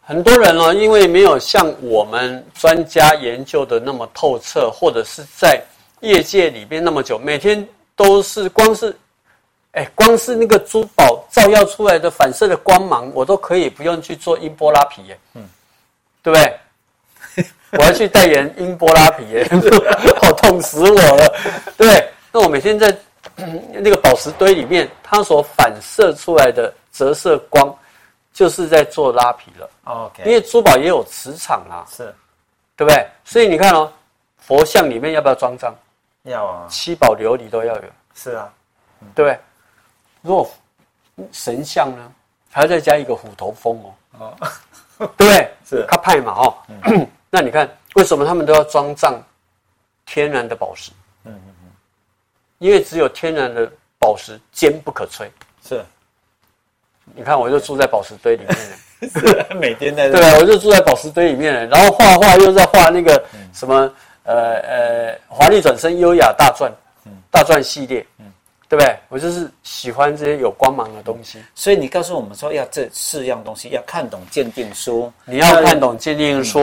[0.00, 5.62] 很多人哦，因为没有像我们专家研究的那么透彻，或者是在
[6.00, 8.96] 业界里边那么久，每天都是光是，
[9.72, 15.46] 哎，光是那个珠宝照耀出来的反射的光芒，我都可以不用去做音波拉皮耶，嗯，
[16.22, 17.44] 对不对？
[17.78, 19.46] 我要去代言音波拉皮耶，
[20.22, 21.30] 好痛死我了，
[21.76, 22.08] 对？
[22.32, 22.90] 那我每天在。
[23.72, 27.74] 那个宝石堆里面，它所反射出来的折射光，
[28.32, 29.70] 就是在做拉皮了。
[29.84, 32.14] OK，因为珠宝也有磁场啊，是，
[32.76, 33.06] 对不对？
[33.24, 33.92] 所以你看哦，
[34.38, 35.74] 佛像里面要不要装章？
[36.24, 37.82] 要啊，七宝琉璃都要有。
[38.14, 38.52] 是啊，
[39.14, 39.38] 对不对？
[40.20, 40.48] 如果
[41.32, 42.12] 神像呢，
[42.50, 43.94] 还要再加一个虎头蜂哦。
[44.18, 44.36] 哦，
[45.16, 45.50] 对不对？
[45.68, 46.56] 是，他派嘛哦。
[46.68, 49.20] 嗯、 那你看，为什么他们都要装藏
[50.06, 50.92] 天然的宝石？
[52.62, 55.26] 因为只有天然的宝石坚不可摧，
[55.68, 55.84] 是。
[57.12, 58.56] 你看，我就住在宝石堆里面
[59.10, 60.08] 是，每天在。
[60.08, 63.20] 对啊，我就住在宝石堆里面，然后画画又在画那个
[63.52, 63.92] 什么
[64.22, 66.72] 呃呃华丽转身优雅大钻，
[67.32, 68.32] 大钻系列，嗯，
[68.68, 68.96] 对不对？
[69.08, 71.42] 我就是喜欢这些有光芒的东西。
[71.56, 76.60] 所以你告诉我们说，要这四样东西要看懂鉴定书，你要看懂鉴定书。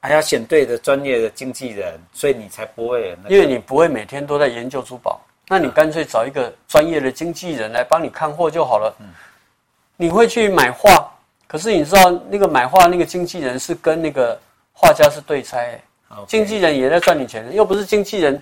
[0.00, 3.34] 还要选对的专业的经纪人，所以你才不会、那个。
[3.34, 8.94] 因为你不会每天都在研究珠宝，那你干脆找一个专业的经纪人来帮你看货就好了。
[9.00, 9.06] 嗯，
[9.96, 11.10] 你会去买画，
[11.46, 14.38] 可是你知道那个买画那个经纪人是跟那个
[14.72, 15.58] 画家是对差、
[16.26, 18.40] 经纪人也在赚你钱，又不是经纪人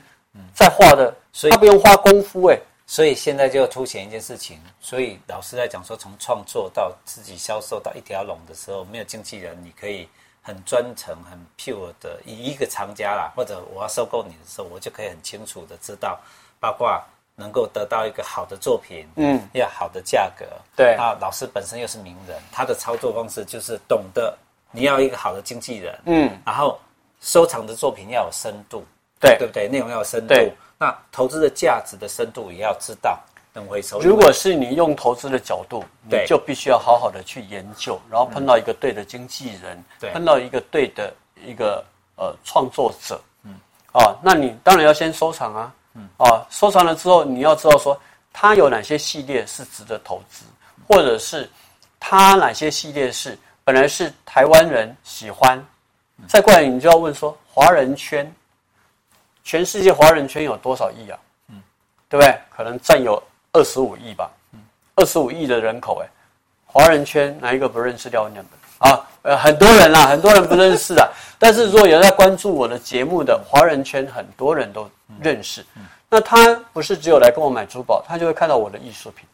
[0.52, 2.62] 在画的，所以他不用花功夫哎、欸。
[2.86, 10.08] 所以现在就凸显一件事情，所以老师在讲说，从创作到自己销售到一条龙的时候，没有经纪人，你可以。
[10.42, 16.20] 很专程、很 pure 的，以一个藏家啦，或者我要收购你的时候，我就可以很清楚的知道，
[16.66, 17.02] 包括
[17.36, 20.44] 能够得到一个好的作品，嗯，要好的价格，
[20.74, 20.94] 对。
[20.94, 24.36] 啊，老师本身又是名人，他的操作方式就是懂得
[24.72, 26.78] 你要一个好的经纪人，嗯，然后
[27.20, 28.84] 收藏的作品要有深度，
[29.20, 29.68] 对，对不对？
[29.68, 30.34] 内容要有深度，
[30.78, 33.18] 那投资的价值的深度也要知道。
[34.02, 41.10] 如果是你用投资的角度，你就必须要好好的去研究，然后碰到一个对的经纪人，碰到一个对的
[41.42, 41.82] 一个
[42.16, 43.54] 呃创作者，嗯，
[43.92, 47.98] 啊，那你当然要先收藏啊，嗯，啊，收藏了之后，你要知道说
[48.32, 50.44] 它有哪些系列是值得投资，
[50.86, 51.50] 或者是
[51.98, 55.64] 它哪些系列是本来是台湾人喜欢，
[56.28, 58.30] 再过来你就要问说华人圈，
[59.42, 61.18] 全世界华人圈有多少亿啊？
[61.48, 61.62] 嗯，
[62.08, 62.38] 对不对？
[62.50, 63.22] 可能占有。
[63.52, 64.30] 二十五亿吧，
[64.96, 66.08] 二十五亿的人口，哎，
[66.66, 68.44] 华人圈哪一个不认识廖文良
[68.78, 69.00] 啊？
[69.22, 71.08] 呃，很多人啦，很多人不认识啊。
[71.38, 74.88] 但是如果有在关注我的节目的华人圈，很多人都
[75.20, 75.64] 认识。
[76.08, 79.26] 那他不是只有来跟我买珠宝，他就会看到我的艺术品。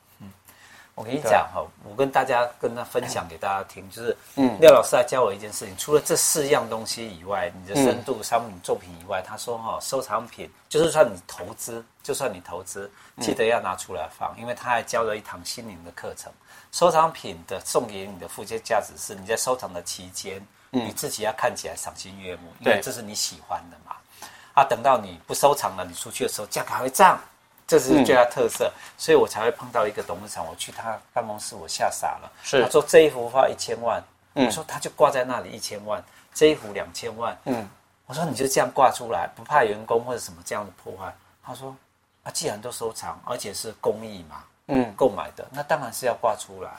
[0.95, 12.91] 我跟你讲哈，我跟大家跟他分享给大家听，就是，嗯，廖老师来教我一件事情，除了这四样东西以外，你的深度、商品作品以外，他说哈，收藏品就是算你投资，就算你投资，
[13.21, 16.31] 记得要拿出来放，因为他还教了一堂心灵的课程。
[16.73, 23.97] 收藏品的送给你的附加价值是，你在收藏的期间，你自己要看起来赏心悦目，因为这是你喜欢的嘛。
[24.55, 27.19] 啊，等到你不收藏了，你出去的时候价格还会涨。
[27.73, 30.47] 这是最大特色，嗯，所以我才会碰到一个董事长。
[30.47, 32.31] 我去他办公室，我吓傻了。
[32.43, 34.03] 是他说这一幅画一千万，
[34.35, 36.05] 嗯，我说他就挂在那里一千万，
[36.35, 37.67] 这一幅两千万，嗯，
[38.05, 41.11] 我说你就这样挂出来，不怕员工或者什么这样的破坏。
[41.43, 41.75] 他说
[42.25, 46.71] 啊，既然都收藏，而且是公益嘛，嗯，购买的，那当然是要挂出来。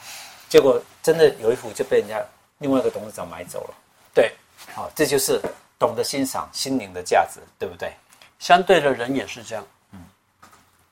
[0.48, 2.24] 结果真的有一幅就被人家
[2.60, 3.74] 另外一个董事长买走了。
[4.14, 4.32] 对，
[4.76, 5.42] 好，这就是
[5.80, 7.92] 懂得欣赏心灵的价值，对不对？
[8.38, 9.66] 相对的人也是这样。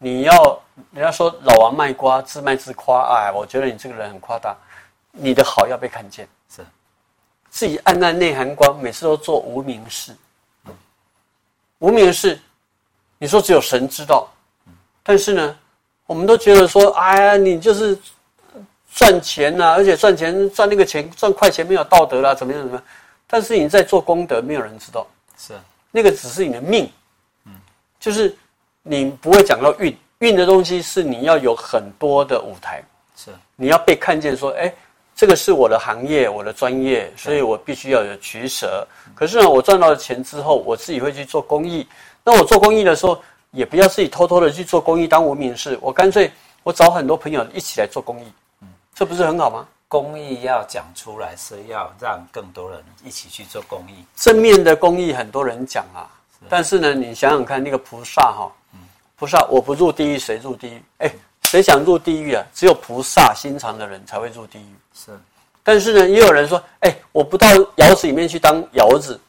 [0.03, 0.59] 你要
[0.93, 4.57] 人家说老王卖瓜，自卖自夸，哎，我觉得你这个人很夸大。
[5.11, 6.65] 你的好要被看见，是
[7.51, 10.15] 自己暗暗内含光，每次都做无名事。
[11.77, 12.41] 无名事，
[13.19, 14.27] 你说只有神知道，
[15.03, 15.55] 但是呢，
[16.07, 17.95] 我们都觉得说，哎呀，你就是
[18.91, 22.83] 赚钱呐、啊，而且赚钱赚那个钱赚快钱没有道德啦，怎么样怎么样？
[23.27, 25.05] 但是你在做功德，没有人知道，
[25.37, 25.53] 是
[25.91, 26.91] 那个只是你的命，
[27.45, 27.53] 嗯，
[27.99, 28.35] 就是。
[28.83, 32.83] 你不会讲到运运的东西，是你要有很多的舞台，
[33.15, 34.35] 是你要被看见。
[34.35, 34.73] 说，哎，
[35.15, 38.87] 这个是我的行业，我的专业，所以我必须要有取舍。
[39.13, 41.87] 可是呢，我赚到了钱之后，我自己会去做公益。
[42.23, 43.21] 那我做公益的时候，
[43.51, 45.77] 也不要自己偷偷的去做公益当无名氏。
[45.81, 46.31] 我干脆
[46.63, 48.27] 我找很多朋友一起来做公益，
[48.61, 49.67] 嗯，这不是很好吗？
[49.87, 54.05] 公益要讲出来，是要让更多人一起去做公益。
[54.15, 56.09] 正面的公益很多人讲啊，
[56.47, 58.51] 但是呢，你想想看，那个菩萨哈。
[59.21, 60.83] 菩萨，我不入地狱，谁入地狱？
[60.97, 61.11] 哎，
[61.43, 62.43] 谁想入地狱啊？
[62.55, 64.75] 只有菩萨心肠的人才会入地狱。
[64.95, 65.11] 是，
[65.61, 69.21] 但是呢，也有人说，哎，我不到窑子里面去当窑子，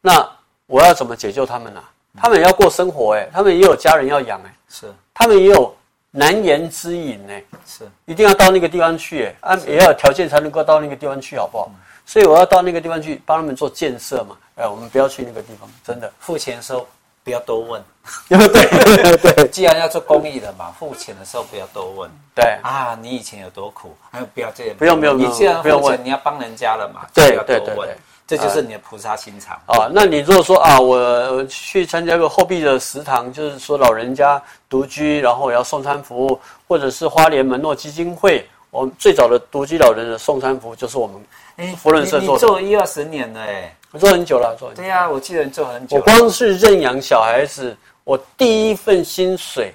[0.00, 0.24] 那
[0.66, 1.90] 我要怎么解救他们呢、啊？
[2.22, 5.76] 他们也要过生活，哎，他们也有家人要养，哎，是，他们也有
[6.12, 11.68] 难言之隐，哎，是，一定要到那个地方去，哎，啊，也要有条件才能够到那个地方去，好不好？
[12.06, 16.86] 所以我要到那个地方去帮他们做建设嘛，哎，我们不要去那个地方，真的，付钱收。
[17.22, 17.82] 不要多问，
[18.28, 22.10] 对对对，既然要做公益的嘛，付钱的时候不要多问。
[22.34, 22.44] 对。
[22.62, 27.96] 啊，你以前有多苦，还有不要这样，不用不用，你既然付钱，你要帮人家了嘛，对对对，
[28.26, 29.54] 这就是你的菩萨心肠。
[29.66, 29.88] 啊。
[29.92, 41.20] 那你如果说啊，我去参加个后壁的食堂，就是说老人家独居，然后我要送餐服务，或者是花莲门诺基金会，我们最早的独居老人的送餐服务就是我们
[41.56, 43.76] 哎扶轮社做的，你做一二十年了哎。
[43.92, 44.82] 我做很久了，做很久。
[44.82, 45.96] 对呀、啊，我记得你做很久。
[45.96, 49.74] 我光是认养小孩子，我第一份薪水，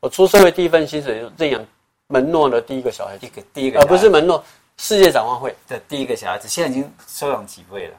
[0.00, 1.66] 我出社会第一份薪水就认养
[2.08, 4.44] 门诺的第一个小孩子，一个第一个，而不是门诺
[4.76, 6.46] 世界展望会的第一个小孩子。
[6.46, 7.94] 现在已经收养几位了？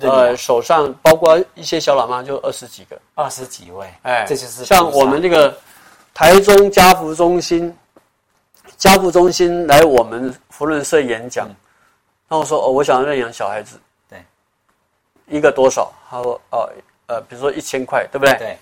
[0.00, 3.86] 呃，手上包括一些小喇嘛，就二十几个，二十几位。
[4.02, 5.56] 哎，这就是像我们这个
[6.14, 7.76] 台中家福中心，
[8.76, 11.48] 家福中心来我们福伦社演讲，
[12.28, 13.78] 那、嗯、我说哦，我想要认养小孩子。
[15.28, 15.92] 一个多少？
[16.10, 16.68] 他说哦，
[17.06, 18.34] 呃，比如说一千块，对不对？
[18.38, 18.58] 对。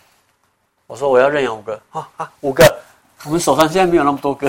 [0.87, 2.65] 我说我要认养五个，啊啊，五个。
[3.25, 4.49] 我们手上现在没有那么多个。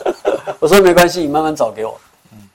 [0.58, 2.00] 我说没关系，你慢慢找给我。
[2.32, 2.48] 嗯，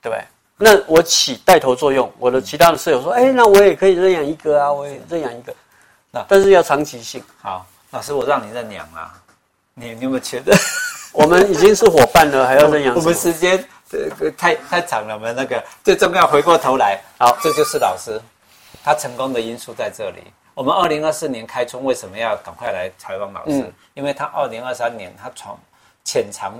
[0.00, 0.24] 对不对？
[0.60, 5.54] 那我起带头作用，我的其他的室友说，哎，那我也可以认养一个啊，我也认养一个。
[6.10, 7.22] 那但是要长期性。
[7.40, 9.14] 好，老师，我让你认养啊。
[9.74, 10.56] 你你有没有觉得？
[11.12, 12.94] 我们已经是伙伴了， 还要认养？
[12.94, 18.20] 我们时间这个太太长了，我们那个最重要，回过头来，好，这就是老师，
[18.88, 20.22] 他成功的因素在这里。
[20.54, 23.60] 我们二零二四年开春为什么要赶快来采访老师？
[23.60, 25.58] 嗯、因为他二零二三年他创
[26.04, 26.58] 潜藏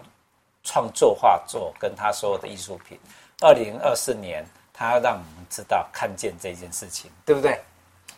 [0.63, 2.99] 创作画作跟他所有的艺术品，
[3.41, 7.59] 二零二四年他要让我们知道看见这件事情，对不对？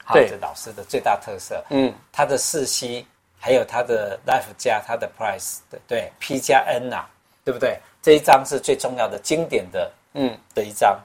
[0.04, 3.06] 好，这老师的最大特色，嗯，他的四 C
[3.38, 7.04] 还有他的 Life 加他的 Price 对对 P 加 N 呐，
[7.44, 7.78] 对不对？
[8.02, 10.98] 这一张是最重要的经典的，嗯的一张，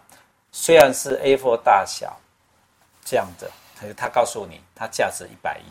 [0.52, 2.20] 虽然是 A4 大小
[3.06, 3.50] 这样的，
[3.80, 5.64] 可是他告诉你，它价值一百亿。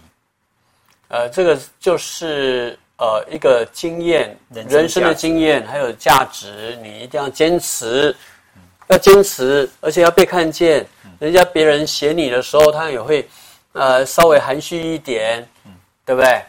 [1.09, 8.15] 呃，这个就是呃一个经验，人生，的经验还有价值，你一定要坚持，
[8.57, 10.87] 嗯、要坚持，而且要被看见。
[11.05, 13.29] 嗯、人家别人写你的时候，他也会
[13.73, 15.73] 呃稍微含蓄一点，嗯，
[16.05, 16.43] 对不对？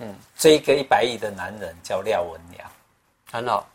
[0.00, 2.70] 嗯，这一个一百亿的男人叫廖文良，
[3.32, 3.68] 很好。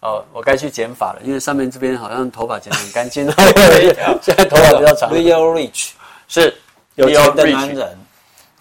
[0.00, 3.26] 哦，我该去剪发了，因为上面这边好像头发剪得很干净。
[3.26, 3.34] 了，
[4.22, 5.10] 现在头发比较长。
[5.12, 5.90] Real rich
[6.26, 6.56] 是
[6.94, 7.98] 有钱的男人，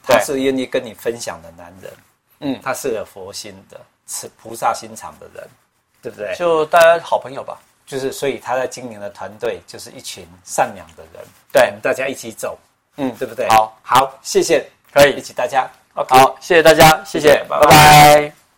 [0.03, 1.91] 他是愿意跟你分享的男人，
[2.41, 5.47] 嗯，他是有佛心的，是菩萨心肠的人，
[6.01, 6.35] 对不对？
[6.37, 11.23] 就大家好朋友吧，就是所以他在经营的团队就是一群善良的人，
[11.53, 12.59] 对，大家一起走，
[12.97, 13.47] 嗯，对不对？
[13.49, 15.15] 好，好，谢谢，可以。
[15.15, 18.38] 一起大家，好，谢谢大家，谢谢，拜拜。